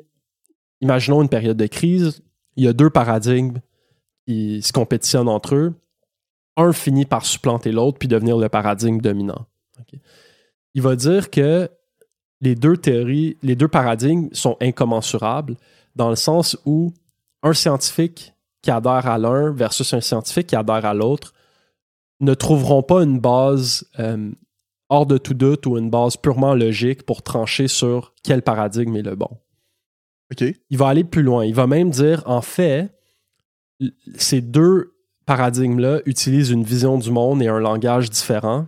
imaginons 0.82 1.22
une 1.22 1.30
période 1.30 1.58
de 1.58 1.68
crise, 1.68 2.22
il 2.56 2.64
y 2.64 2.68
a 2.68 2.74
deux 2.74 2.90
paradigmes 2.90 3.60
qui 4.26 4.62
se 4.62 4.72
compétitionnent 4.72 5.30
entre 5.30 5.56
eux. 5.56 5.74
Un 6.56 6.72
finit 6.72 7.06
par 7.06 7.26
supplanter 7.26 7.72
l'autre 7.72 7.98
puis 7.98 8.08
devenir 8.08 8.38
le 8.38 8.48
paradigme 8.48 9.00
dominant. 9.00 9.48
Il 10.76 10.82
va 10.82 10.96
dire 10.96 11.30
que 11.30 11.70
les 12.42 12.56
deux 12.56 12.78
théories, 12.78 13.38
les 13.42 13.56
deux 13.56 13.68
paradigmes 13.68 14.30
sont 14.34 14.58
incommensurables 14.62 15.56
dans 15.96 16.10
le 16.10 16.16
sens 16.16 16.58
où 16.66 16.94
un 17.44 17.54
scientifique 17.54 18.34
qui 18.62 18.72
adhère 18.72 19.08
à 19.08 19.18
l'un 19.18 19.52
versus 19.52 19.94
un 19.94 20.02
scientifique 20.02 20.48
qui 20.48 20.56
adhère 20.56 20.86
à 20.86 20.94
l'autre 20.94 21.34
ne 22.20 22.34
trouveront 22.34 22.82
pas 22.84 23.04
une 23.04 23.20
base 23.20 23.86
euh, 24.00 24.32
hors 24.90 25.06
de 25.06 25.18
tout 25.18 25.34
doute 25.34 25.66
ou 25.66 25.78
une 25.78 25.90
base 25.90 26.18
purement 26.18 26.56
logique 26.56 27.04
pour 27.04 27.22
trancher 27.22 27.68
sur 27.68 28.14
quel 28.24 28.42
paradigme 28.42 28.96
est 28.96 29.02
le 29.02 29.16
bon. 29.16 29.30
OK. 30.32 30.46
Il 30.70 30.78
va 30.78 30.88
aller 30.88 31.04
plus 31.04 31.24
loin. 31.24 31.46
Il 31.46 31.54
va 31.54 31.68
même 31.68 31.90
dire, 31.90 32.24
en 32.26 32.42
fait, 32.42 32.94
ces 34.16 34.42
deux 34.42 34.94
paradigmes-là 35.26 36.02
utilisent 36.06 36.52
une 36.52 36.64
vision 36.64 36.98
du 36.98 37.12
monde 37.12 37.42
et 37.42 37.48
un 37.48 37.60
langage 37.60 38.10
différent, 38.10 38.68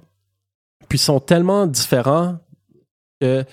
puis 0.89 0.98
sont 0.98 1.20
tellement 1.20 1.67
différents 1.67 2.38
que 3.22 3.44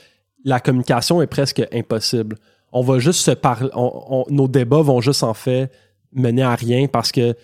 la 0.45 0.61
communication 0.61 1.23
est 1.23 1.27
presque 1.27 1.63
impossible. 1.73 2.37
On 2.73 2.83
va 2.83 2.99
juste 2.99 3.21
se 3.21 3.31
parler, 3.33 3.71
on- 3.75 4.25
on- 4.29 4.33
nos 4.35 4.49
débats 4.49 4.83
vont 4.83 5.01
juste 5.01 5.23
en 5.23 5.35
fait 5.35 5.71
mener 6.15 6.43
à 6.43 6.55
rien 6.55 6.87
parce 6.89 7.13
que 7.13 7.35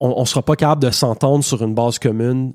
on 0.00 0.20
ne 0.20 0.26
sera 0.26 0.42
pas 0.42 0.54
capable 0.56 0.82
de 0.82 0.90
s'entendre 0.90 1.42
sur 1.44 1.62
une 1.62 1.74
base 1.74 1.98
commune 1.98 2.54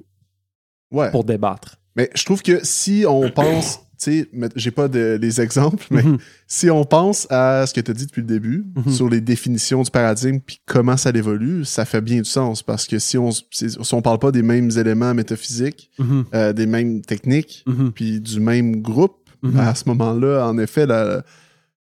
Ouais. 0.92 1.12
pour 1.12 1.24
débattre. 1.24 1.78
Mais 1.96 2.10
je 2.16 2.24
trouve 2.26 2.42
que 2.42 2.60
si 2.64 3.04
on 3.08 3.30
pense, 3.36 3.80
tu 4.02 4.22
sais, 4.22 4.30
j'ai 4.56 4.72
pas 4.72 4.88
de, 4.88 5.18
les 5.22 5.42
exemples, 5.42 5.86
mais 5.92 6.04
Mhm. 6.04 6.18
si 6.48 6.70
on 6.70 6.84
pense 6.86 7.28
à 7.30 7.66
ce 7.68 7.74
que 7.74 7.82
tu 7.82 7.92
as 7.92 7.94
dit 7.94 8.06
depuis 8.06 8.22
le 8.22 8.28
début, 8.28 8.66
Mhm. 8.76 8.92
sur 8.94 9.10
les 9.10 9.22
définitions 9.22 9.82
du 9.84 9.92
paradigme 9.92 10.40
puis 10.40 10.60
comment 10.66 10.98
ça 10.98 11.10
évolue, 11.14 11.66
ça 11.66 11.84
fait 11.86 12.02
bien 12.02 12.18
du 12.20 12.26
sens 12.30 12.64
parce 12.64 12.88
que 12.88 12.98
si 13.00 13.18
on 13.18 13.30
si 13.32 13.78
on 13.94 14.02
parle 14.02 14.20
pas 14.20 14.32
des 14.32 14.42
mêmes 14.44 14.72
éléments 14.78 15.14
métaphysiques, 15.14 15.92
Mhm. 16.00 16.26
euh, 16.34 16.54
des 16.54 16.66
mêmes 16.66 17.02
techniques, 17.02 17.66
puis 17.96 18.20
du 18.22 18.40
même 18.40 18.82
groupe, 18.82 19.18
à 19.58 19.76
ce 19.76 19.84
moment-là, 19.90 20.48
en 20.48 20.58
effet, 20.58 20.86
la- 20.86 21.24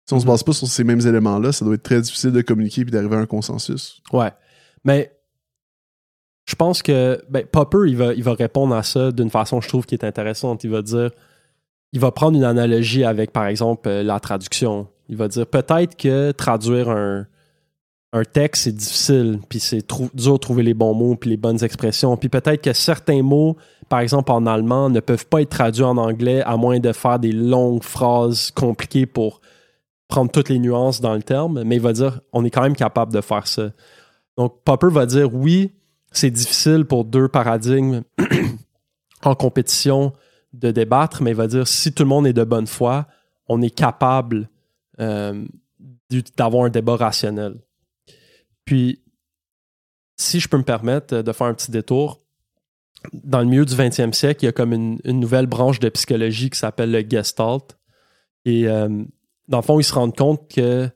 si 0.07 0.13
on 0.15 0.21
se 0.21 0.25
Mhm. 0.25 0.31
base 0.33 0.43
pas 0.43 0.53
sur 0.53 0.67
ces 0.69 0.85
mêmes 0.85 1.01
éléments-là, 1.01 1.53
ça 1.53 1.65
doit 1.65 1.75
être 1.75 1.83
très 1.83 2.01
difficile 2.01 2.33
de 2.33 2.43
communiquer 2.43 2.85
puis 2.85 2.93
d'arriver 2.93 3.17
à 3.17 3.21
un 3.21 3.27
consensus. 3.27 4.01
Ouais. 4.13 4.31
Mais 4.85 5.13
je 6.47 6.55
pense 6.57 6.83
que 6.83 7.23
ben, 7.31 7.45
Popper, 7.47 7.87
il 7.89 7.97
va, 7.97 8.13
il 8.13 8.23
va 8.23 8.35
répondre 8.35 8.75
à 8.75 8.83
ça 8.83 9.11
d'une 9.13 9.31
façon, 9.31 9.61
je 9.61 9.69
trouve, 9.69 9.87
qui 9.87 9.95
est 9.95 10.05
intéressante. 10.05 10.63
Il 10.65 10.71
va 10.71 10.83
dire, 10.83 11.11
il 11.93 12.01
va 12.01 12.11
prendre 12.11 12.37
une 12.37 12.45
analogie 12.45 13.05
avec, 13.05 13.33
par 13.33 13.47
exemple, 13.47 13.89
euh, 13.89 14.03
la 14.03 14.21
traduction. 14.21 14.89
Il 15.09 15.17
va 15.17 15.29
dire 15.29 15.47
peut-être 15.47 15.97
que 15.97 16.33
traduire 16.33 16.91
un, 16.91 17.27
un 18.13 18.25
texte, 18.25 18.65
c'est 18.65 18.73
difficile, 18.73 19.41
puis 19.49 19.59
c'est 19.59 19.89
dur 20.15 20.35
de 20.35 20.39
trouver 20.39 20.63
les 20.63 20.75
bons 20.75 20.95
mots, 20.95 21.17
puis 21.17 21.31
les 21.31 21.37
bonnes 21.37 21.63
expressions. 21.65 22.17
Puis 22.17 22.29
peut-être 22.29 22.63
que 22.63 22.73
certains 22.73 23.23
mots, 23.23 23.57
par 23.89 24.01
exemple 24.01 24.31
en 24.33 24.47
allemand, 24.47 24.91
ne 24.91 25.01
peuvent 25.01 25.27
pas 25.27 25.41
être 25.43 25.49
traduits 25.51 25.83
en 25.85 25.97
anglais 25.97 26.43
à 26.43 26.57
moins 26.57 26.79
de 26.79 26.93
faire 26.93 27.19
des 27.19 27.33
longues 27.33 27.83
phrases 27.83 28.51
compliquées 28.51 29.07
pour 29.07 29.41
prendre 30.09 30.31
toutes 30.31 30.49
les 30.49 30.59
nuances 30.59 31.01
dans 31.01 31.15
le 31.15 31.23
terme. 31.23 31.63
Mais 31.65 31.77
il 31.77 31.83
va 31.83 31.93
dire, 31.93 32.21
on 32.33 32.45
est 32.45 32.51
quand 32.51 32.63
même 32.63 32.77
capable 32.77 33.13
de 33.13 33.21
faire 33.21 33.47
ça. 33.47 33.71
Donc, 34.37 34.63
Popper 34.65 34.91
va 34.91 35.07
dire 35.07 35.35
oui, 35.35 35.73
c'est 36.11 36.31
difficile 36.31 36.85
pour 36.85 37.05
deux 37.05 37.29
paradigmes 37.29 38.03
en 39.23 39.35
compétition 39.35 40.13
de 40.53 40.71
débattre, 40.71 41.23
mais 41.23 41.31
il 41.31 41.37
va 41.37 41.47
dire 41.47 41.67
si 41.67 41.93
tout 41.93 42.03
le 42.03 42.09
monde 42.09 42.27
est 42.27 42.33
de 42.33 42.45
bonne 42.45 42.67
foi, 42.67 43.07
on 43.49 43.61
est 43.63 43.75
capable 43.75 44.49
euh, 45.01 45.45
d'avoir 46.37 46.65
un 46.65 46.71
débat 46.71 46.97
rationnel. 46.97 47.61
Puis, 48.65 49.03
si 50.17 50.39
je 50.41 50.49
peux 50.49 50.57
me 50.57 50.63
permettre 50.63 51.23
de 51.23 51.33
faire 51.33 51.49
un 51.49 51.55
petit 51.55 51.71
détour, 51.71 52.25
dans 53.13 53.41
le 53.41 53.47
milieu 53.47 53.65
du 53.65 53.75
20e 53.75 54.13
siècle, 54.13 54.45
il 54.45 54.47
y 54.47 54.49
a 54.49 54.53
comme 54.53 54.73
une, 54.73 54.99
une 55.05 55.21
nouvelle 55.21 55.47
branche 55.47 55.81
de 55.81 55.89
psychologie 55.89 56.51
qui 56.51 56.59
s'appelle 56.59 56.91
le 56.91 57.05
Gestalt. 57.09 57.77
Et 58.45 58.69
euh, 58.69 59.05
dans 59.49 59.59
le 59.59 59.63
fond, 59.63 59.79
ils 59.79 59.85
se 59.85 59.95
rendent 59.95 60.17
compte 60.17 60.49
que 60.49 60.89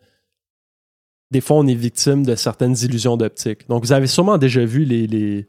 des 1.30 1.40
fois, 1.40 1.58
on 1.58 1.66
est 1.66 1.74
victime 1.74 2.24
de 2.24 2.34
certaines 2.34 2.76
illusions 2.82 3.16
d'optique. 3.16 3.68
Donc, 3.68 3.84
vous 3.84 3.92
avez 3.92 4.06
sûrement 4.06 4.38
déjà 4.38 4.64
vu 4.64 4.84
les, 4.84 5.06
les, 5.06 5.46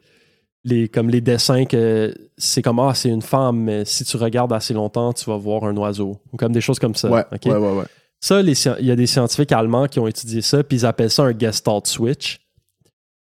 les, 0.65 0.89
comme 0.89 1.09
les 1.09 1.21
dessins 1.21 1.65
que 1.65 2.13
c'est 2.37 2.61
comme 2.61 2.79
Ah, 2.79 2.93
c'est 2.93 3.09
une 3.09 3.21
femme, 3.21 3.61
mais 3.61 3.85
si 3.85 4.03
tu 4.03 4.17
regardes 4.17 4.51
assez 4.51 4.73
longtemps, 4.73 5.13
tu 5.13 5.25
vas 5.29 5.37
voir 5.37 5.63
un 5.63 5.75
oiseau. 5.77 6.19
Ou 6.33 6.37
comme 6.37 6.51
des 6.51 6.61
choses 6.61 6.79
comme 6.79 6.95
ça. 6.95 7.09
Ouais, 7.09 7.23
ouais, 7.31 7.51
ouais, 7.51 7.77
ouais. 7.77 7.85
Ça, 8.19 8.41
il 8.41 8.85
y 8.85 8.91
a 8.91 8.95
des 8.97 9.07
scientifiques 9.07 9.53
allemands 9.53 9.87
qui 9.87 9.99
ont 9.99 10.07
étudié 10.07 10.41
ça, 10.41 10.61
puis 10.63 10.79
ils 10.79 10.85
appellent 10.85 11.09
ça 11.09 11.23
un 11.23 11.37
Gestalt 11.37 11.87
switch. 11.87 12.39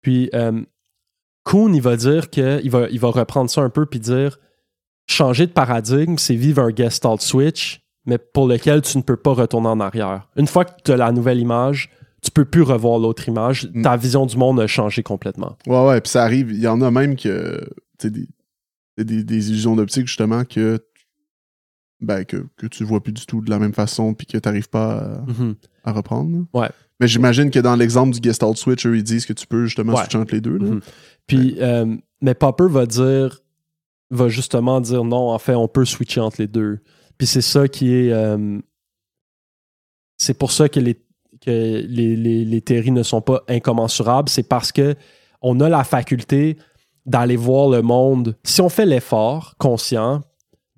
Puis 0.00 0.30
euh, 0.32 0.62
Kuhn, 1.44 1.74
il 1.74 1.82
va 1.82 1.96
dire 1.96 2.30
que 2.30 2.60
il 2.62 2.70
va, 2.70 2.88
il 2.88 3.00
va 3.00 3.08
reprendre 3.08 3.50
ça 3.50 3.62
un 3.62 3.70
peu 3.70 3.86
puis 3.86 3.98
dire 3.98 4.38
changer 5.08 5.46
de 5.46 5.52
paradigme, 5.52 6.16
c'est 6.18 6.36
vivre 6.36 6.62
un 6.62 6.74
Gestalt 6.74 7.20
switch, 7.20 7.80
mais 8.06 8.18
pour 8.18 8.46
lequel 8.48 8.82
tu 8.82 8.96
ne 8.98 9.02
peux 9.02 9.16
pas 9.16 9.32
retourner 9.32 9.68
en 9.68 9.80
arrière. 9.80 10.28
Une 10.36 10.46
fois 10.46 10.64
que 10.64 10.72
tu 10.84 10.92
as 10.92 10.96
la 10.96 11.12
nouvelle 11.12 11.38
image, 11.38 11.90
tu 12.22 12.30
peux 12.30 12.44
plus 12.44 12.62
revoir 12.62 12.98
l'autre 12.98 13.28
image. 13.28 13.68
Mm. 13.74 13.82
Ta 13.82 13.96
vision 13.96 14.26
du 14.26 14.36
monde 14.36 14.58
a 14.60 14.66
changé 14.66 15.02
complètement. 15.02 15.56
Ouais, 15.66 15.86
ouais, 15.86 16.00
puis 16.00 16.10
ça 16.10 16.22
arrive. 16.24 16.50
Il 16.52 16.60
y 16.60 16.66
en 16.68 16.80
a 16.82 16.90
même 16.90 17.16
que, 17.16 17.60
tu 17.98 18.08
sais, 18.08 18.10
des, 18.10 18.26
des, 19.04 19.22
des 19.24 19.50
illusions 19.50 19.76
d'optique, 19.76 20.06
justement, 20.06 20.44
que, 20.44 20.80
ben, 22.00 22.24
que, 22.24 22.46
que 22.56 22.66
tu 22.66 22.84
vois 22.84 23.02
plus 23.02 23.12
du 23.12 23.26
tout 23.26 23.40
de 23.40 23.50
la 23.50 23.58
même 23.58 23.72
façon, 23.74 24.14
puis 24.14 24.26
que 24.26 24.38
t'arrives 24.38 24.68
pas 24.68 24.96
à, 24.98 25.20
Mhm. 25.26 25.54
à 25.84 25.92
reprendre. 25.92 26.46
Ouais. 26.52 26.68
Mais 27.00 27.08
j'imagine 27.08 27.50
que 27.50 27.58
dans 27.58 27.76
l'exemple 27.76 28.14
du 28.18 28.20
Gestalt 28.26 28.56
Switch, 28.56 28.86
eux, 28.86 28.96
ils 28.96 29.02
disent 29.04 29.26
que 29.26 29.32
tu 29.34 29.46
peux 29.46 29.66
justement 29.66 29.92
Ouais. 29.92 30.00
switcher 30.00 30.18
entre 30.18 30.34
les 30.34 30.40
deux. 30.40 30.56
Là. 30.58 30.66
Mhm. 30.70 30.80
Puis, 31.26 31.56
euh, 31.60 31.94
mais 32.22 32.34
Popper 32.34 32.68
va 32.70 32.86
dire, 32.86 33.40
va 34.10 34.28
justement 34.28 34.80
dire 34.80 35.04
non, 35.04 35.30
en 35.30 35.38
fait, 35.38 35.54
on 35.54 35.68
peut 35.68 35.84
switcher 35.84 36.20
entre 36.20 36.36
les 36.40 36.46
deux. 36.46 36.80
Puis 37.18 37.26
c'est 37.26 37.42
ça 37.42 37.68
qui 37.68 37.92
est. 37.94 38.12
euh, 38.12 38.58
c'est 40.18 40.34
pour 40.38 40.52
ça 40.52 40.68
que, 40.68 40.80
les, 40.80 40.94
que 41.40 41.50
les, 41.86 42.16
les- 42.16 42.44
les 42.44 42.60
théories 42.62 42.90
ne 42.90 43.02
sont 43.02 43.20
pas 43.20 43.42
incommensurables. 43.48 44.28
C'est 44.28 44.48
parce 44.48 44.72
que 44.72 44.94
on 45.42 45.60
a 45.60 45.68
la 45.68 45.84
faculté 45.84 46.56
d'aller 47.04 47.36
voir 47.36 47.68
le 47.68 47.82
monde. 47.82 48.36
Si 48.44 48.60
on 48.60 48.68
fait 48.68 48.86
l'effort 48.86 49.54
conscient, 49.58 50.22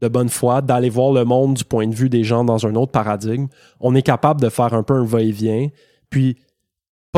de 0.01 0.09
bonne 0.09 0.29
foi, 0.29 0.61
d'aller 0.63 0.91
voir 0.91 1.13
le 1.13 1.25
monde 1.25 1.55
du 1.55 1.65
point 1.65 1.87
de 1.87 1.95
vue 1.95 2.09
des 2.09 2.23
gens 2.25 2.45
dans 2.45 2.67
un 2.67 2.75
autre 2.75 2.93
paradigme, 2.93 3.47
on 3.81 3.95
est 3.95 4.03
capable 4.03 4.41
de 4.41 4.49
faire 4.49 4.75
un 4.75 4.83
peu 4.83 4.95
un 4.95 5.05
va-et-vient. 5.05 5.69
Puis, 6.11 6.37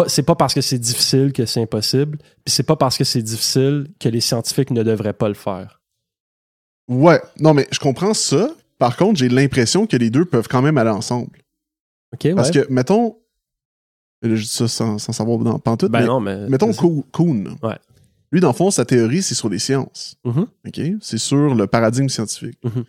c'est 0.06 0.22
pas 0.22 0.34
parce 0.34 0.54
que 0.54 0.60
c'est 0.62 0.78
difficile 0.78 1.32
que 1.32 1.44
c'est 1.44 1.60
impossible, 1.60 2.18
puis 2.18 2.52
c'est 2.52 2.62
pas 2.62 2.76
parce 2.76 2.96
que 2.96 3.04
c'est 3.04 3.22
difficile 3.22 3.88
que 3.98 4.08
les 4.08 4.20
scientifiques 4.20 4.70
ne 4.70 4.82
devraient 4.82 5.12
pas 5.12 5.28
le 5.28 5.34
faire. 5.34 5.82
Ouais. 6.88 7.20
Non, 7.38 7.52
mais 7.54 7.66
je 7.70 7.78
comprends 7.80 8.14
ça. 8.14 8.50
Par 8.80 8.96
contre, 8.96 9.18
j'ai 9.18 9.28
l'impression 9.28 9.86
que 9.86 9.96
les 9.98 10.08
deux 10.08 10.24
peuvent 10.24 10.48
quand 10.48 10.62
même 10.62 10.78
aller 10.78 10.90
ensemble. 10.90 11.38
OK, 12.14 12.34
Parce 12.34 12.50
que, 12.50 12.66
mettons, 12.70 13.18
là, 14.22 14.34
je 14.34 14.42
dis 14.42 14.48
ça 14.48 14.68
sans, 14.68 14.98
sans 14.98 15.12
savoir 15.12 15.38
dans 15.38 15.58
pantoute, 15.58 15.92
ben 15.92 16.00
mais 16.00 16.06
non, 16.06 16.18
mais. 16.18 16.48
mettons. 16.48 16.72
Kuhn. 16.72 17.58
Ouais. 17.62 17.78
Lui, 18.32 18.40
dans 18.40 18.48
le 18.48 18.54
fond, 18.54 18.70
sa 18.70 18.86
théorie, 18.86 19.22
c'est 19.22 19.34
sur 19.34 19.50
les 19.50 19.58
sciences. 19.58 20.16
Mhm. 20.24 20.46
OK? 20.66 20.80
C'est 21.02 21.18
sur 21.18 21.54
le 21.54 21.66
paradigme 21.66 22.08
scientifique. 22.08 22.58
Mhm. 22.64 22.84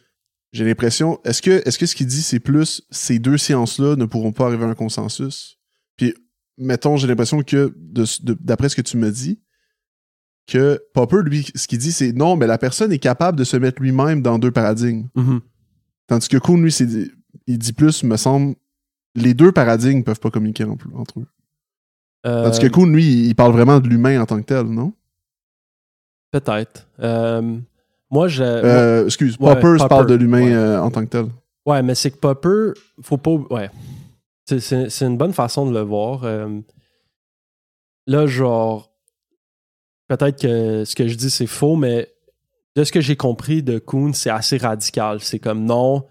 J'ai 0.53 0.63
l'impression. 0.63 1.19
Est-ce 1.25 1.41
que, 1.41 1.61
est-ce 1.67 1.77
que 1.77 1.85
ce 1.85 1.93
qu'il 1.95 2.07
dit, 2.07 2.21
c'est 2.21 2.39
plus 2.39 2.83
ces 2.89 3.19
deux 3.19 3.37
sciences-là 3.37 3.97
ne 3.97 4.05
pourront 4.05 4.31
pas 4.31 4.45
arriver 4.45 4.63
à 4.63 4.67
un 4.67 4.75
consensus? 4.75 5.59
Puis, 5.97 6.13
mettons, 6.57 6.95
j'ai 6.95 7.07
l'impression 7.07 7.43
que, 7.43 7.75
d'après 8.39 8.69
ce 8.69 8.77
que 8.77 8.81
tu 8.81 8.95
me 8.95 9.11
dis, 9.11 9.41
que 10.47 10.81
Popper, 10.93 11.21
lui, 11.25 11.45
ce 11.53 11.67
qu'il 11.67 11.79
dit, 11.79 11.91
c'est 11.91 12.13
non, 12.13 12.37
mais 12.37 12.47
la 12.47 12.57
personne 12.57 12.93
est 12.93 12.99
capable 12.99 13.37
de 13.37 13.43
se 13.43 13.57
mettre 13.57 13.81
lui-même 13.81 14.21
dans 14.21 14.39
deux 14.39 14.51
paradigmes. 14.51 15.09
Mhm. 15.15 15.41
Tandis 16.11 16.27
que 16.27 16.35
Kuhn, 16.35 16.61
lui, 16.61 16.75
il 17.47 17.57
dit 17.57 17.71
plus, 17.71 18.03
me 18.03 18.17
semble, 18.17 18.55
les 19.15 19.33
deux 19.33 19.53
paradigmes 19.53 20.03
peuvent 20.03 20.19
pas 20.19 20.29
communiquer 20.29 20.65
en- 20.65 20.77
entre 20.95 21.21
eux. 21.21 21.25
Euh, 22.25 22.43
Tandis 22.43 22.59
que 22.59 22.67
Kuhn, 22.67 22.91
lui, 22.93 23.27
il 23.27 23.33
parle 23.33 23.53
vraiment 23.53 23.79
de 23.79 23.87
l'humain 23.87 24.19
en 24.21 24.25
tant 24.25 24.37
que 24.41 24.45
tel, 24.45 24.63
non? 24.65 24.91
Peut-être. 26.31 26.85
Euh, 26.99 27.57
moi, 28.09 28.27
je. 28.27 28.43
Euh, 28.43 29.05
excuse, 29.05 29.37
Ouais, 29.39 29.55
Popper 29.55 29.77
Popper, 29.77 29.87
parle 29.87 30.05
de 30.07 30.15
l'humain 30.15 30.43
ouais. 30.43 30.53
euh, 30.53 30.81
en 30.81 30.91
tant 30.91 30.99
que 31.05 31.09
tel. 31.09 31.27
Ouais, 31.65 31.81
mais 31.81 31.95
c'est 31.95 32.11
que 32.11 32.17
Popper, 32.17 32.73
faut 33.01 33.15
pas. 33.17 33.31
Ouais. 33.49 33.69
C'est- 34.45 35.05
une 35.05 35.15
bonne 35.17 35.31
façon 35.31 35.65
de 35.65 35.73
le 35.73 35.79
voir. 35.81 36.25
Euh, 36.25 36.59
là, 38.05 38.27
genre. 38.27 38.91
Peut-être 40.09 40.41
que 40.41 40.83
ce 40.83 40.93
que 40.93 41.07
je 41.07 41.15
dis, 41.15 41.29
c'est 41.29 41.47
faux, 41.47 41.77
mais 41.77 42.10
de 42.75 42.83
ce 42.83 42.91
que 42.91 43.01
j'ai 43.01 43.15
compris 43.15 43.63
de 43.63 43.79
Kuhn, 43.79 44.13
c'est 44.13 44.29
assez 44.29 44.57
radical. 44.57 45.19
C'est 45.21 45.39
comme 45.39 45.65
non, 45.65 46.05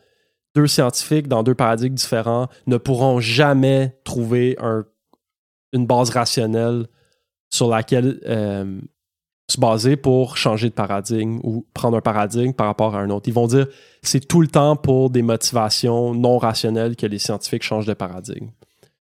deux 0.54 0.66
scientifiques 0.66 1.28
dans 1.28 1.42
deux 1.42 1.54
paradigmes 1.54 1.94
différents 1.94 2.48
ne 2.66 2.76
pourront 2.76 3.20
jamais 3.20 3.98
trouver 4.04 4.56
un- 4.60 4.84
une 5.72 5.86
base 5.86 6.10
rationnelle 6.10 6.86
sur 7.48 7.68
laquelle 7.68 8.20
euh, 8.26 8.80
se 9.50 9.58
baser 9.60 9.96
pour 9.96 10.36
changer 10.36 10.68
de 10.68 10.74
paradigme 10.74 11.40
ou 11.42 11.66
prendre 11.74 11.96
un 11.96 12.00
paradigme 12.00 12.52
par 12.52 12.66
rapport 12.66 12.94
à 12.94 13.00
un 13.00 13.10
autre. 13.10 13.28
Ils 13.28 13.34
vont 13.34 13.46
dire 13.46 13.66
c'est 14.02 14.26
tout 14.26 14.40
le 14.40 14.46
temps 14.48 14.76
pour 14.76 15.10
des 15.10 15.22
motivations 15.22 16.14
non 16.14 16.38
rationnelles 16.38 16.94
que 16.96 17.06
les 17.06 17.18
scientifiques 17.18 17.62
changent 17.62 17.86
de 17.86 17.94
paradigme. 17.94 18.48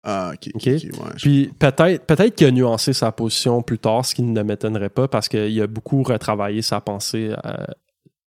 Ah, 0.04 0.32
ok. 0.54 0.62
ouais, 0.66 0.78
Puis 1.16 1.50
peut-être 1.58 2.04
peut-être 2.06 2.34
qu'il 2.34 2.46
a 2.46 2.50
nuancé 2.50 2.92
sa 2.92 3.10
position 3.10 3.62
plus 3.62 3.78
tard, 3.78 4.04
ce 4.04 4.14
qui 4.14 4.22
ne 4.22 4.42
m'étonnerait 4.42 4.90
pas 4.90 5.08
parce 5.08 5.28
qu'il 5.28 5.60
a 5.62 5.66
beaucoup 5.66 6.02
retravaillé 6.02 6.60
sa 6.62 6.80
pensée 6.80 7.34
euh, 7.44 7.64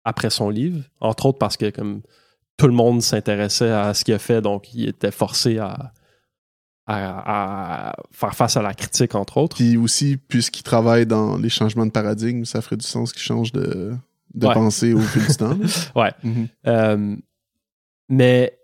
après 0.04 0.30
son 0.30 0.48
livre, 0.50 0.82
entre 1.00 1.26
autres 1.26 1.38
parce 1.38 1.56
que 1.56 1.68
comme 1.70 2.00
tout 2.56 2.66
le 2.66 2.72
monde 2.72 3.02
s'intéressait 3.02 3.70
à 3.70 3.92
ce 3.92 4.04
qu'il 4.04 4.14
a 4.14 4.18
fait, 4.18 4.40
donc 4.40 4.72
il 4.72 4.88
était 4.88 5.10
forcé 5.10 5.58
à, 5.58 5.92
à, 6.86 7.90
à 7.90 7.96
faire 8.12 8.34
face 8.34 8.56
à 8.56 8.62
la 8.62 8.72
critique, 8.72 9.14
entre 9.14 9.36
autres. 9.36 9.56
Puis 9.56 9.76
aussi, 9.76 10.16
puisqu'il 10.16 10.62
travaille 10.62 11.04
dans 11.04 11.36
les 11.36 11.48
changements 11.50 11.84
de 11.84 11.90
paradigme, 11.90 12.44
ça 12.44 12.62
ferait 12.62 12.76
du 12.78 12.86
sens 12.86 13.12
qu'il 13.12 13.20
change 13.22 13.52
de, 13.52 13.92
de 14.34 14.46
Ouais. 14.46 14.54
pensée 14.54 14.94
au 14.94 15.00
fil 15.00 15.26
du 15.26 15.34
temps. 15.36 15.58
Ouais. 15.94 16.12
Mhm. 16.22 16.48
Euh, 16.66 17.16
mais 18.08 18.58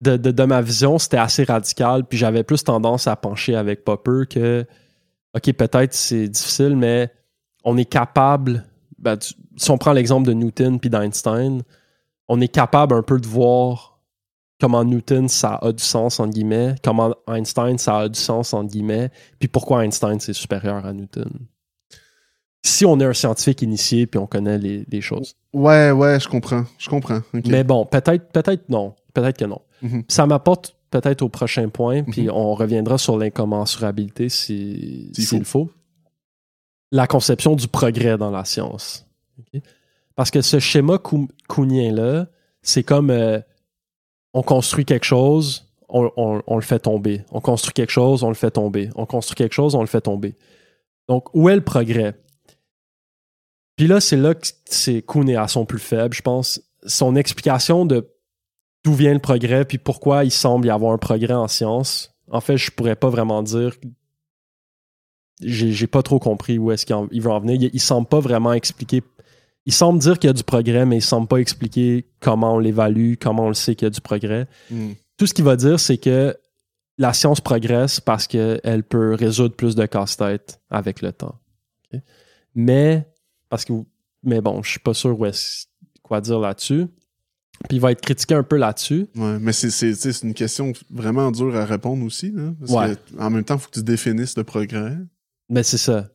de, 0.00 0.16
de- 0.16 0.30
de 0.30 0.44
ma 0.44 0.62
vision, 0.62 0.98
c'était 0.98 1.18
assez 1.18 1.44
radical. 1.44 2.04
Puis 2.04 2.18
j'avais 2.18 2.42
plus 2.42 2.64
tendance 2.64 3.06
à 3.06 3.16
pencher 3.16 3.54
avec 3.54 3.84
Popper 3.84 4.22
que, 4.28 4.64
OK, 5.34 5.52
peut-être 5.52 5.94
c'est 5.94 6.28
difficile, 6.28 6.76
mais 6.76 7.10
on 7.64 7.76
est 7.76 7.84
capable, 7.84 8.64
ben, 8.98 9.16
tu- 9.16 9.34
si 9.56 9.70
on 9.70 9.78
prend 9.78 9.92
l'exemple 9.92 10.26
de 10.26 10.32
Newton 10.32 10.80
puis 10.80 10.88
d'Einstein, 10.90 11.62
on 12.28 12.40
est 12.40 12.48
capable 12.48 12.94
un 12.94 13.02
peu 13.02 13.18
de 13.20 13.26
voir 13.26 13.98
comment 14.60 14.84
Newton, 14.84 15.28
ça 15.28 15.58
a 15.62 15.72
du 15.72 15.82
sens, 15.82 16.20
entre 16.20 16.32
guillemets, 16.34 16.74
comment 16.84 17.14
Einstein, 17.28 17.78
ça 17.78 17.98
a 18.00 18.08
du 18.08 18.18
sens, 18.20 18.52
entre 18.54 18.70
guillemets, 18.70 19.10
puis 19.38 19.48
pourquoi 19.48 19.84
Einstein, 19.84 20.20
c'est 20.20 20.32
supérieur 20.34 20.84
à 20.86 20.92
Newton. 20.92 21.30
Si 22.62 22.84
on 22.84 23.00
est 23.00 23.04
un 23.06 23.14
scientifique 23.14 23.62
initié 23.62 24.06
puis 24.06 24.18
on 24.18 24.26
connaît 24.26 24.58
les, 24.58 24.84
les 24.90 25.00
choses. 25.00 25.34
Ouais, 25.54 25.90
ouais, 25.92 26.20
je 26.20 26.28
comprends. 26.28 26.64
Je 26.78 26.90
comprends. 26.90 27.20
Mais 27.46 27.64
bon, 27.64 27.86
peut-être, 27.86 28.30
peut-être 28.32 28.68
non. 28.68 28.94
Peut-être 29.14 29.38
que 29.38 29.46
non. 29.46 29.60
Mhm. 29.82 30.04
Ça 30.08 30.26
m'apporte 30.26 30.76
peut-être 30.90 31.22
au 31.22 31.28
prochain 31.28 31.68
point, 31.68 32.02
puis 32.02 32.24
Mhm. 32.24 32.30
on 32.32 32.54
reviendra 32.54 32.98
sur 32.98 33.16
l'incommensurabilité 33.16 34.28
si- 34.28 35.10
S'il 35.14 35.26
s'il 35.26 35.44
faut. 35.44 35.70
La 36.92 37.06
conception 37.06 37.54
du 37.54 37.68
progrès 37.68 38.18
dans 38.18 38.30
la 38.30 38.44
science. 38.44 39.06
Parce 40.16 40.30
que 40.30 40.42
ce 40.42 40.58
schéma 40.58 40.98
cou- 40.98 41.28
kuhnien-là, 41.48 42.26
c'est 42.62 42.82
comme 42.82 43.10
euh, 43.10 43.40
on 44.34 44.42
construit 44.42 44.84
quelque 44.84 45.04
chose, 45.06 45.66
on, 45.88 46.10
on- 46.16 46.42
on 46.46 46.56
le 46.56 46.62
fait 46.62 46.80
tomber. 46.80 47.24
On 47.30 47.40
construit 47.40 47.72
quelque 47.72 47.90
chose, 47.90 48.22
on 48.24 48.28
le 48.28 48.34
fait 48.34 48.50
tomber. 48.50 48.90
On 48.96 49.06
construit 49.06 49.36
quelque 49.36 49.54
chose, 49.54 49.74
on 49.74 49.80
le 49.80 49.86
fait 49.86 50.00
tomber. 50.02 50.34
Donc, 51.08 51.32
où 51.34 51.48
est 51.48 51.54
le 51.56 51.64
progrès? 51.64 52.14
Puis 53.76 53.86
là, 53.86 54.00
c'est 54.00 54.16
là 54.16 54.34
que 54.34 54.46
c'est 54.66 55.02
Kuhn 55.02 55.28
est 55.28 55.36
à 55.36 55.48
son 55.48 55.64
plus 55.64 55.78
faible, 55.78 56.14
je 56.14 56.22
pense. 56.22 56.60
Son 56.86 57.16
explication 57.16 57.86
de 57.86 58.10
d'où 58.84 58.94
vient 58.94 59.12
le 59.12 59.18
progrès, 59.20 59.64
puis 59.64 59.78
pourquoi 59.78 60.24
il 60.24 60.30
semble 60.30 60.66
y 60.66 60.70
avoir 60.70 60.92
un 60.92 60.98
progrès 60.98 61.34
en 61.34 61.48
science, 61.48 62.12
en 62.30 62.40
fait, 62.40 62.56
je 62.56 62.70
pourrais 62.70 62.96
pas 62.96 63.08
vraiment 63.10 63.42
dire. 63.42 63.72
J'ai 65.42 65.86
pas 65.86 66.02
trop 66.02 66.18
compris 66.18 66.58
où 66.58 66.70
est-ce 66.70 66.84
qu'il 66.84 67.22
veut 67.22 67.30
en 67.30 67.40
venir. 67.40 67.56
Il, 67.62 67.70
il 67.72 67.80
semble 67.80 68.06
pas 68.06 68.20
vraiment 68.20 68.52
expliquer. 68.52 69.02
Il 69.64 69.72
semble 69.72 69.98
dire 69.98 70.18
qu'il 70.18 70.28
y 70.28 70.30
a 70.30 70.34
du 70.34 70.44
progrès, 70.44 70.84
mais 70.84 70.98
il 70.98 71.02
semble 71.02 71.28
pas 71.28 71.38
expliquer 71.38 72.06
comment 72.20 72.54
on 72.56 72.58
l'évalue, 72.58 73.14
comment 73.20 73.44
on 73.44 73.48
le 73.48 73.54
sait 73.54 73.74
qu'il 73.74 73.86
y 73.86 73.88
a 73.88 73.90
du 73.90 74.00
progrès. 74.02 74.46
Mhm. 74.70 74.94
Tout 75.16 75.26
ce 75.26 75.32
qu'il 75.34 75.44
va 75.44 75.56
dire, 75.56 75.80
c'est 75.80 75.96
que 75.98 76.36
la 76.98 77.12
science 77.14 77.40
progresse 77.40 78.00
parce 78.00 78.26
qu'elle 78.26 78.82
peut 78.84 79.14
résoudre 79.14 79.54
plus 79.54 79.74
de 79.74 79.86
casse-tête 79.86 80.60
avec 80.68 81.00
le 81.00 81.12
temps. 81.12 81.36
Mais, 82.54 83.06
parce 83.48 83.64
que, 83.64 83.72
mais 84.22 84.40
bon, 84.42 84.62
je 84.62 84.70
suis 84.72 84.80
pas 84.80 84.92
sûr 84.94 85.18
où 85.18 85.24
est-ce- 85.24 85.66
quoi 86.02 86.20
dire 86.20 86.38
là-dessus. 86.40 86.86
Puis 87.68 87.76
il 87.76 87.80
va 87.80 87.92
être 87.92 88.00
critiqué 88.00 88.34
un 88.34 88.42
peu 88.42 88.56
là-dessus. 88.56 89.06
Ouais, 89.16 89.38
mais 89.38 89.52
c'est, 89.52 90.22
une 90.22 90.34
question 90.34 90.72
vraiment 90.90 91.30
dure 91.30 91.54
à 91.56 91.64
répondre 91.64 92.04
aussi. 92.04 92.30
Là, 92.32 92.52
parce 92.58 92.72
Ouais. 92.72 92.96
que, 92.96 93.20
en 93.22 93.30
même 93.30 93.44
temps, 93.44 93.56
il 93.56 93.60
faut 93.60 93.68
que 93.68 93.74
tu 93.78 93.82
définisses 93.82 94.36
le 94.36 94.44
progrès. 94.44 94.96
Mais 95.50 95.62
c'est 95.62 95.78
ça. 95.78 96.08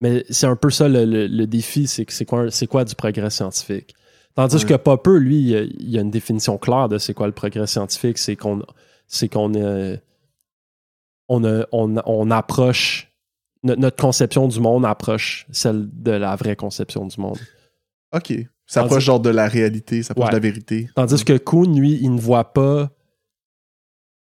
Mais 0.00 0.24
c'est 0.28 0.46
un 0.46 0.56
peu 0.56 0.70
ça 0.70 0.88
le, 0.88 1.04
le- 1.04 1.26
le 1.26 1.46
défi, 1.46 1.86
c'est 1.86 2.04
c'est 2.10 2.26
quoi, 2.26 2.46
quoi 2.68 2.84
du 2.84 2.94
progrès 2.94 3.30
scientifique? 3.30 3.94
Tandis 4.34 4.56
Ouais. 4.56 4.64
que 4.64 4.74
Popper, 4.74 5.18
lui, 5.20 5.40
il 5.40 5.56
a, 5.56 5.62
il 5.62 5.96
a 5.98 6.00
une 6.02 6.10
définition 6.10 6.58
claire 6.58 6.88
de 6.88 6.98
c'est 6.98 7.14
quoi 7.14 7.26
le 7.28 7.32
progrès 7.32 7.66
scientifique, 7.66 8.18
c'est 8.18 8.36
qu'on 8.36 8.62
c'est 9.06 9.28
qu'on 9.28 9.54
euh, 9.54 9.96
on, 11.28 11.44
a- 11.44 11.66
on, 11.72 11.96
on 12.04 12.30
approche 12.30 13.10
no- 13.62 13.76
notre 13.76 13.96
conception 13.96 14.48
du 14.48 14.60
monde 14.60 14.84
approche 14.84 15.46
celle 15.52 15.88
de 15.92 16.10
la 16.10 16.36
vraie 16.36 16.56
conception 16.56 17.06
du 17.06 17.18
monde. 17.20 17.38
OK. 18.14 18.34
Ça 18.66 18.80
Tandis- 18.80 18.92
approche 18.92 19.04
genre 19.04 19.20
de 19.20 19.30
la 19.30 19.46
réalité, 19.46 20.02
ça 20.02 20.12
approche 20.12 20.26
Ouais. 20.26 20.30
de 20.30 20.36
la 20.36 20.40
vérité. 20.40 20.88
Tandis 20.96 21.24
que 21.24 21.36
Kuhn, 21.36 21.78
lui, 21.78 21.98
il 22.00 22.14
ne 22.14 22.20
voit 22.20 22.52
pas. 22.52 22.90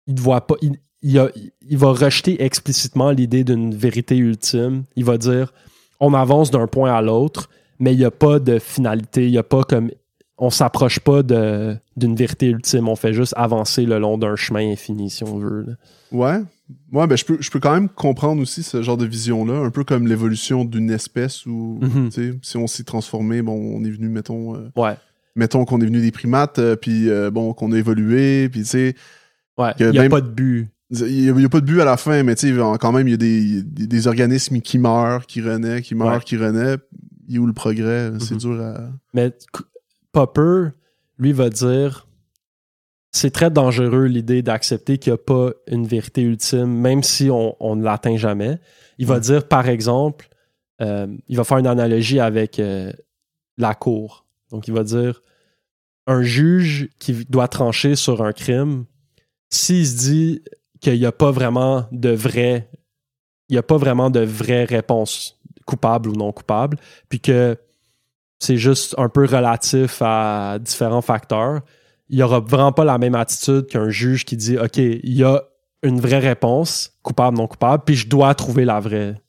Il 0.06 0.14
ne 0.14 0.20
voit 0.20 0.46
pas. 0.46 0.54
Il, 0.62 0.76
il 1.02 1.18
a- 1.18 1.30
il 1.68 1.76
va 1.78 1.92
rejeter 1.92 2.42
explicitement 2.42 3.10
l'idée 3.10 3.44
d'une 3.44 3.74
vérité 3.74 4.16
ultime. 4.16 4.84
Il 4.96 5.04
va 5.04 5.18
dire 5.18 5.52
on 6.00 6.14
avance 6.14 6.50
d'un 6.52 6.66
point 6.68 6.92
à 6.94 7.02
l'autre, 7.02 7.50
mais 7.80 7.92
il 7.92 7.98
n'y 7.98 8.04
a 8.04 8.10
pas 8.12 8.38
de 8.38 8.58
finalité. 8.60 9.24
Il 9.26 9.32
n'y 9.32 9.38
a 9.38 9.42
pas 9.42 9.64
comme. 9.64 9.90
On 10.40 10.50
s'approche 10.50 11.00
pas 11.00 11.24
d'une 11.24 12.14
vérité 12.14 12.46
ultime. 12.46 12.88
On 12.88 12.94
fait 12.94 13.12
juste 13.12 13.34
avancer 13.36 13.84
le 13.84 13.98
long 13.98 14.16
d'un 14.18 14.36
chemin 14.36 14.70
infini, 14.70 15.10
si 15.10 15.24
on 15.24 15.36
veut. 15.38 15.62
là. 15.66 15.72
Ouais. 16.12 16.40
Ouais, 16.92 17.06
ben 17.06 17.16
je 17.16 17.24
peux, 17.24 17.38
je 17.40 17.50
peux 17.50 17.60
quand 17.60 17.72
même 17.72 17.88
comprendre 17.88 18.42
aussi 18.42 18.62
ce 18.62 18.82
genre 18.82 18.96
de 18.98 19.06
vision-là, 19.06 19.54
un 19.64 19.70
peu 19.70 19.84
comme 19.84 20.06
l'évolution 20.06 20.64
d'une 20.64 20.90
espèce 20.90 21.46
où, 21.46 21.80
tu 21.82 22.10
sais, 22.10 22.34
si 22.42 22.56
on 22.58 22.66
s'est 22.66 22.84
transformé, 22.84 23.40
bon, 23.42 23.54
on 23.54 23.84
est 23.84 23.90
venu, 23.90 24.08
mettons, 24.08 24.54
euh, 24.54 24.70
Ouais. 24.76 24.96
mettons 25.34 25.64
qu'on 25.64 25.80
est 25.80 25.86
venu 25.86 26.00
des 26.00 26.10
primates, 26.12 26.58
euh, 26.58 26.76
puis 26.76 27.08
euh, 27.08 27.30
bon, 27.30 27.54
qu'on 27.54 27.72
a 27.72 27.78
évolué, 27.78 28.48
puis 28.50 28.60
tu 28.62 28.66
sais, 28.68 28.94
Ouais. 29.56 29.72
Il 29.80 29.90
n'y 29.90 29.98
a 29.98 30.02
même- 30.02 30.10
pas 30.10 30.20
de 30.20 30.28
but. 30.28 30.68
il 30.90 31.34
n'y 31.34 31.44
a, 31.44 31.48
pas 31.48 31.60
de 31.60 31.66
but 31.66 31.80
à 31.80 31.84
la 31.84 31.96
fin, 31.96 32.22
mais 32.22 32.34
tu 32.36 32.54
sais, 32.54 32.62
quand 32.80 32.92
même, 32.92 33.08
il 33.08 33.10
y 33.12 33.14
a 33.14 33.16
des, 33.16 33.62
des, 33.62 33.86
des 33.86 34.06
organismes 34.06 34.60
qui 34.60 34.78
meurent, 34.78 35.26
qui 35.26 35.40
renaissent, 35.40 35.82
qui 35.82 35.94
meurent, 35.94 36.14
Ouais. 36.14 36.20
qui 36.24 36.36
renaissent. 36.36 36.78
Il 37.28 37.36
est 37.36 37.38
où 37.38 37.46
le 37.46 37.52
progrès? 37.52 38.12
C'est 38.20 38.32
Mhm. 38.34 38.38
dur 38.40 38.60
à... 38.62 38.90
Mais 39.14 39.32
Popper, 40.12 40.68
lui, 41.18 41.32
va 41.32 41.50
dire 41.50 42.06
c'est 43.10 43.30
très 43.30 43.50
dangereux 43.50 44.04
l'idée 44.04 44.42
d'accepter 44.42 44.98
qu'il 44.98 45.12
n'y 45.12 45.14
a 45.14 45.18
pas 45.18 45.50
une 45.66 45.86
vérité 45.86 46.22
ultime, 46.22 46.66
même 46.66 47.02
si 47.02 47.30
on, 47.30 47.56
on 47.60 47.76
ne 47.76 47.84
l'atteint 47.84 48.16
jamais. 48.16 48.58
Il 48.98 49.06
va 49.06 49.14
Ouais. 49.14 49.20
dire, 49.20 49.48
par 49.48 49.68
exemple, 49.68 50.28
euh, 50.82 51.06
il 51.28 51.36
va 51.36 51.44
faire 51.44 51.58
une 51.58 51.66
analogie 51.66 52.20
avec 52.20 52.58
euh, 52.58 52.92
la 53.56 53.74
cour. 53.74 54.26
Donc, 54.50 54.68
il 54.68 54.74
va 54.74 54.84
dire 54.84 55.22
un 56.06 56.22
juge 56.22 56.88
qui 56.98 57.24
doit 57.28 57.48
trancher 57.48 57.94
sur 57.96 58.22
un 58.22 58.32
crime, 58.32 58.84
s'il 59.50 59.86
se 59.86 59.96
dit 59.96 60.42
qu'il 60.80 60.98
n'y 60.98 61.06
a 61.06 61.12
pas 61.12 61.30
vraiment 61.30 61.86
de 61.92 62.10
vraie, 62.10 62.68
il 63.48 63.54
n'y 63.54 63.58
a 63.58 63.62
pas 63.62 63.76
vraiment 63.76 64.10
de 64.10 64.20
vraie 64.20 64.64
réponse 64.64 65.38
coupable 65.66 66.08
ou 66.08 66.12
non 66.12 66.32
coupable, 66.32 66.78
puis 67.08 67.20
que 67.20 67.56
c'est 68.38 68.56
juste 68.56 68.94
un 68.98 69.08
peu 69.08 69.24
relatif 69.26 70.00
à 70.00 70.58
différents 70.60 71.02
facteurs. 71.02 71.60
Il 72.08 72.16
n'y 72.16 72.22
aura 72.22 72.40
vraiment 72.40 72.72
pas 72.72 72.84
la 72.84 72.98
même 72.98 73.14
attitude 73.14 73.66
qu'un 73.66 73.90
juge 73.90 74.24
qui 74.24 74.36
dit 74.36 74.58
OK, 74.58 74.76
il 74.76 75.14
y 75.14 75.24
a 75.24 75.42
une 75.82 76.00
vraie 76.00 76.18
réponse, 76.18 76.92
coupable, 77.02 77.36
non 77.36 77.46
coupable, 77.46 77.84
puis 77.84 77.94
je 77.94 78.08
dois 78.08 78.34
trouver 78.34 78.64
la 78.64 78.80
vraie. 78.80 79.20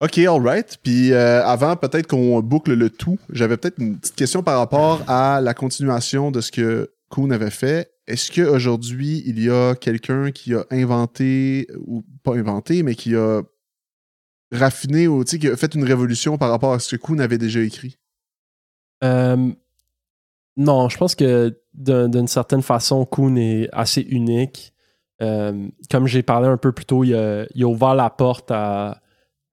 OK, 0.00 0.18
all 0.18 0.42
right. 0.42 0.78
Puis 0.82 1.12
euh, 1.12 1.44
avant, 1.44 1.76
peut-être 1.76 2.06
qu'on 2.06 2.40
boucle 2.40 2.74
le 2.74 2.90
tout, 2.90 3.18
j'avais 3.30 3.56
peut-être 3.56 3.78
une 3.78 3.98
petite 3.98 4.14
question 4.14 4.42
par 4.42 4.58
rapport 4.58 5.02
à 5.08 5.40
la 5.40 5.54
continuation 5.54 6.30
de 6.30 6.40
ce 6.40 6.52
que 6.52 6.90
Kuhn 7.10 7.32
avait 7.32 7.50
fait. 7.50 7.90
Est-ce 8.06 8.30
qu'aujourd'hui, 8.30 9.22
il 9.26 9.42
y 9.42 9.50
a 9.50 9.74
quelqu'un 9.74 10.30
qui 10.32 10.54
a 10.54 10.64
inventé, 10.70 11.66
ou 11.86 12.04
pas 12.22 12.34
inventé, 12.34 12.82
mais 12.82 12.94
qui 12.94 13.16
a 13.16 13.42
raffiné 14.52 15.08
ou 15.08 15.24
qui 15.24 15.48
a 15.48 15.56
fait 15.56 15.74
une 15.74 15.84
révolution 15.84 16.38
par 16.38 16.50
rapport 16.50 16.74
à 16.74 16.78
ce 16.78 16.94
que 16.94 17.00
Kuhn 17.00 17.20
avait 17.20 17.38
déjà 17.38 17.60
écrit? 17.60 17.98
Euh, 19.02 19.50
non, 20.56 20.88
je 20.88 20.96
pense 20.96 21.14
que 21.14 21.58
d'un- 21.74 22.08
d'une 22.08 22.28
certaine 22.28 22.62
façon, 22.62 23.04
Kuhn 23.04 23.36
est 23.36 23.68
assez 23.72 24.00
unique. 24.00 24.72
Euh, 25.22 25.68
comme 25.90 26.06
j'ai 26.06 26.22
parlé 26.22 26.48
un 26.48 26.56
peu 26.56 26.72
plus 26.72 26.84
tôt, 26.84 27.04
il 27.04 27.14
a, 27.14 27.46
ouvert 27.66 27.94
la 27.94 28.10
porte 28.10 28.50
à 28.50 29.00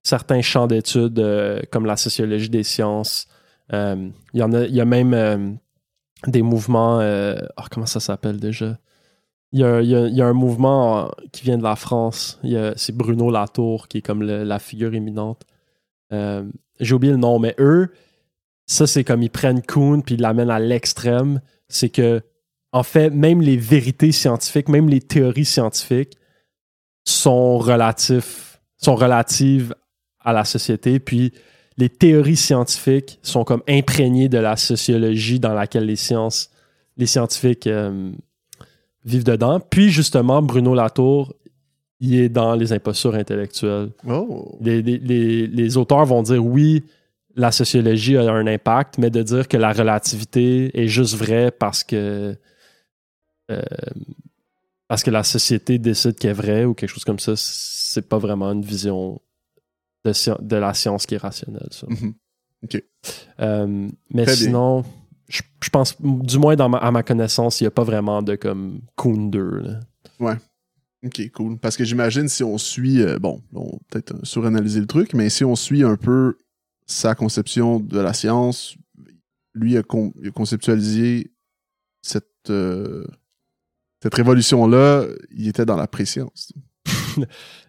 certains 0.01 0.41
champs 0.41 0.67
d'études 0.67 1.19
euh, 1.19 1.61
comme 1.71 1.85
la 1.85 1.97
sociologie 1.97 2.49
des 2.49 2.63
sciences. 2.63 3.27
Euh, 3.71 4.09
il 4.33 4.39
y 4.39 4.81
a, 4.81 4.85
même 4.85 5.57
des 6.27 6.41
mouvements. 6.41 6.99
Oh, 6.99 7.63
comment 7.71 7.85
ça 7.85 7.99
s'appelle 7.99 8.39
déjà? 8.39 8.77
Il, 9.51 9.59
y 9.59 10.21
a, 10.21 10.25
un 10.25 10.33
mouvement 10.33 11.11
qui 11.31 11.43
vient 11.43 11.57
de 11.57 11.63
la 11.63 11.75
France. 11.75 12.39
C'est 12.75 12.95
Bruno 12.95 13.29
Latour 13.29 13.87
qui 13.87 13.99
est 13.99 14.01
comme 14.01 14.23
la 14.23 14.59
figure 14.59 14.93
éminente. 14.93 15.43
J'ai 16.11 16.93
oublié 16.93 17.13
le 17.13 17.19
nom, 17.19 17.39
mais 17.39 17.55
eux, 17.59 17.91
ça 18.73 18.87
c'est 18.87 19.03
comme 19.03 19.21
ils 19.21 19.29
prennent 19.29 19.61
Kuhn 19.61 20.01
puis 20.03 20.15
ils 20.15 20.21
l'amènent 20.21 20.49
à 20.49 20.59
l'extrême. 20.59 21.41
C'est 21.69 21.89
que, 21.89 22.21
en 22.71 22.83
fait, 22.83 23.09
même 23.09 23.41
les 23.41 23.57
vérités 23.57 24.11
scientifiques, 24.11 24.67
même 24.67 24.89
les 24.89 25.01
théories 25.01 25.45
scientifiques 25.45 26.17
sont 27.05 27.57
relatifs, 27.57 28.59
sont 28.77 28.95
relatives 28.95 29.75
à 30.19 30.33
la 30.33 30.45
société. 30.45 30.99
Puis 30.99 31.33
les 31.77 31.89
théories 31.89 32.35
scientifiques 32.35 33.19
sont 33.21 33.43
comme 33.43 33.61
imprégnées 33.67 34.29
de 34.29 34.37
la 34.37 34.57
sociologie 34.57 35.39
dans 35.39 35.53
laquelle 35.53 35.85
les 35.85 35.95
sciences, 35.95 36.49
les 36.97 37.05
scientifiques 37.05 37.67
euh, 37.67 38.11
vivent 39.05 39.23
dedans. 39.23 39.59
Puis 39.59 39.89
justement, 39.89 40.41
Bruno 40.41 40.73
Latour, 40.73 41.33
il 41.99 42.19
est 42.19 42.29
dans 42.29 42.55
les 42.55 42.73
impostures 42.73 43.15
intellectuelles. 43.15 43.89
Oh. 44.07 44.57
Les, 44.61 45.77
auteurs 45.77 46.05
vont 46.05 46.21
dire 46.21 46.45
oui, 46.45 46.83
la 47.35 47.51
sociologie 47.51 48.17
a 48.17 48.31
un 48.31 48.47
impact, 48.47 48.97
mais 48.97 49.09
de 49.09 49.23
dire 49.23 49.47
que 49.47 49.57
la 49.57 49.73
relativité 49.73 50.79
est 50.79 50.87
juste 50.87 51.15
vraie 51.15 51.51
parce 51.51 51.83
que 51.83 52.35
euh, 53.51 53.61
parce 54.87 55.03
que 55.03 55.09
la 55.09 55.23
société 55.23 55.79
décide 55.79 56.15
qu'elle 56.15 56.31
est 56.31 56.33
vraie 56.33 56.65
ou 56.65 56.73
quelque 56.73 56.89
chose 56.89 57.05
comme 57.05 57.19
ça, 57.19 57.33
c'est 57.35 58.07
pas 58.07 58.17
vraiment 58.17 58.51
une 58.51 58.61
vision 58.61 59.19
de, 60.05 60.55
la 60.55 60.73
science 60.73 61.05
qui 61.05 61.15
est 61.15 61.19
rationnelle. 61.19 61.69
Ça. 61.71 61.87
Mhm. 61.89 62.13
OK. 62.63 62.83
Euh, 63.39 63.89
mais 64.13 64.27
sinon, 64.27 64.83
je, 65.27 65.41
pense, 65.71 65.99
du 65.99 66.37
moins 66.37 66.55
dans 66.55 66.71
à 66.73 66.91
ma 66.91 67.03
connaissance, 67.03 67.59
il 67.59 67.63
n'y 67.63 67.69
a 67.69 67.71
pas 67.71 67.83
vraiment 67.83 68.21
de 68.21 68.35
comme 68.35 68.81
2. 69.31 69.79
Ouais. 70.19 70.35
Ok, 71.05 71.31
cool. 71.31 71.57
Parce 71.57 71.75
que 71.75 71.83
j'imagine 71.83 72.29
si 72.29 72.43
on 72.43 72.57
suit, 72.57 73.01
euh, 73.01 73.19
bon, 73.19 73.41
on 73.53 73.77
peut-être 73.89 74.25
suranalyser 74.25 74.79
le 74.79 74.87
truc, 74.87 75.13
mais 75.13 75.29
si 75.29 75.43
on 75.43 75.55
suit 75.55 75.83
un 75.83 75.97
peu 75.97 76.37
sa 76.85 77.15
conception 77.15 77.79
de 77.79 77.99
la 77.99 78.13
science, 78.13 78.75
lui 79.53 79.77
a, 79.77 79.83
conceptualisé 80.33 81.31
cette, 82.01 82.49
euh, 82.49 83.05
cette 84.01 84.13
révolution-là, 84.13 85.05
il 85.31 85.47
était 85.47 85.65
dans 85.65 85.77
la 85.77 85.87
préscience. 85.87 86.51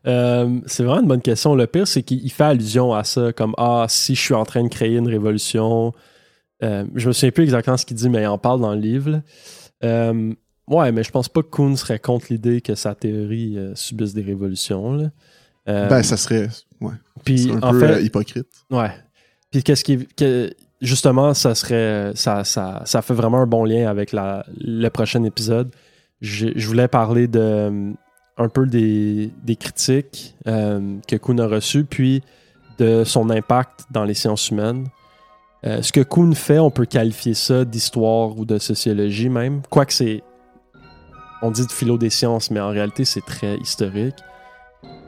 Euh, 0.07 0.61
c'est 0.67 0.85
vraiment 0.85 1.01
une 1.01 1.09
bonne 1.09 1.23
question. 1.23 1.55
Le 1.55 1.67
pire, 1.67 1.89
c'est 1.89 2.03
qu'il 2.03 2.31
fait 2.31 2.45
allusion 2.45 2.93
à 2.93 3.05
ça, 3.05 3.33
comme 3.33 3.55
Ah, 3.57 3.87
si 3.89 4.15
je 4.15 4.21
suis 4.21 4.35
en 4.35 4.45
train 4.45 4.63
de 4.63 4.69
créer 4.69 4.97
une 4.97 5.09
révolution. 5.09 5.95
Euh, 6.63 6.85
je 6.95 7.09
me 7.09 7.13
souviens 7.13 7.31
plus 7.31 7.45
exactement 7.45 7.79
ce 7.79 7.87
qu'il 7.87 7.97
dit, 7.97 8.11
mais 8.11 8.23
il 8.23 8.27
en 8.27 8.37
parle 8.37 8.61
dans 8.61 8.75
le 8.75 8.81
livre. 8.81 9.23
Ouais, 9.83 10.93
mais 10.93 11.03
je 11.03 11.11
pense 11.11 11.31
pas 11.31 11.43
que 11.43 11.49
Kuhn 11.49 11.77
serait 11.77 11.99
contre 11.99 12.27
l'idée 12.31 12.61
que 12.61 12.75
sa 12.75 12.95
théorie 12.95 13.59
subisse 13.75 14.13
des 14.13 14.23
révolutions. 14.23 15.11
ben, 15.67 16.03
ça 16.03 16.19
serait. 16.19 16.49
Ouais. 16.83 16.95
Puis, 17.25 17.51
un 17.51 17.63
en 17.63 17.71
peu 17.71 17.81
fait, 17.81 18.05
hypocrite. 18.05 18.49
Ouais. 18.71 18.93
Puis, 19.63 20.55
justement, 20.81 21.35
ça 21.35 21.55
serait. 21.55 22.13
Ça, 22.15 22.45
ça, 22.45 22.83
ça 22.85 23.03
fait 23.03 23.15
vraiment 23.15 23.39
un 23.39 23.47
bon 23.47 23.65
lien 23.65 23.89
avec 23.89 24.13
le 24.13 24.89
prochain 24.89 25.23
épisode. 25.25 25.71
Je, 26.21 26.67
voulais 26.67 26.89
parler 26.89 27.29
de 27.29 27.95
un 28.37 28.49
peu 28.49 28.67
des, 28.67 29.31
critiques 29.59 30.35
euh, 30.47 30.97
que 31.07 31.17
Kuhn 31.17 31.41
a 31.41 31.47
reçues, 31.47 31.85
puis 31.85 32.23
de 32.79 33.05
son 33.05 33.31
impact 33.31 33.85
dans 33.91 34.05
les 34.05 34.15
sciences 34.15 34.51
humaines. 34.51 34.89
Euh, 35.65 35.83
ce 35.83 35.93
que 35.93 36.01
Kuhn 36.01 36.35
fait, 36.35 36.59
on 36.59 36.71
peut 36.71 36.85
qualifier 36.85 37.35
ça 37.35 37.65
d'histoire 37.65 38.37
ou 38.37 38.45
de 38.45 38.59
sociologie 38.59 39.29
même, 39.29 39.63
quoique 39.71 39.93
c'est... 39.93 40.23
On 41.43 41.51
dit 41.51 41.67
de 41.67 41.73
philo 41.73 41.99
des 41.99 42.11
sciences, 42.11 42.51
mais 42.51 42.61
en 42.61 42.71
réalité, 42.71 43.05
c'est 43.05 43.25
très 43.25 43.57
historique. 43.59 44.17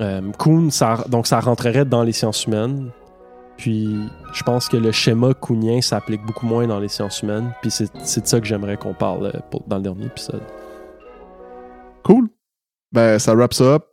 Euh, 0.00 0.20
Kuhn, 0.38 0.70
donc 1.08 1.26
ça 1.26 1.40
rentrerait 1.40 1.84
dans 1.84 2.02
les 2.02 2.12
sciences 2.12 2.44
humaines. 2.44 2.90
Puis 3.56 3.98
je 4.32 4.42
pense 4.42 4.68
que 4.68 4.76
le 4.76 4.92
schéma 4.92 5.32
kuhnien 5.34 5.80
s'applique 5.80 6.22
beaucoup 6.24 6.46
moins 6.46 6.66
dans 6.66 6.78
les 6.78 6.88
sciences 6.88 7.22
humaines. 7.22 7.52
Puis 7.62 7.70
c'est 7.70 7.92
de 8.20 8.26
ça 8.26 8.40
que 8.40 8.46
j'aimerais 8.46 8.76
qu'on 8.76 8.94
parle 8.94 9.32
dans 9.66 9.76
le 9.76 9.82
dernier 9.82 10.06
épisode. 10.06 10.42
Cool. 12.02 12.28
Ben, 12.92 13.18
ça 13.18 13.34
wraps 13.34 13.60
up. 13.60 13.84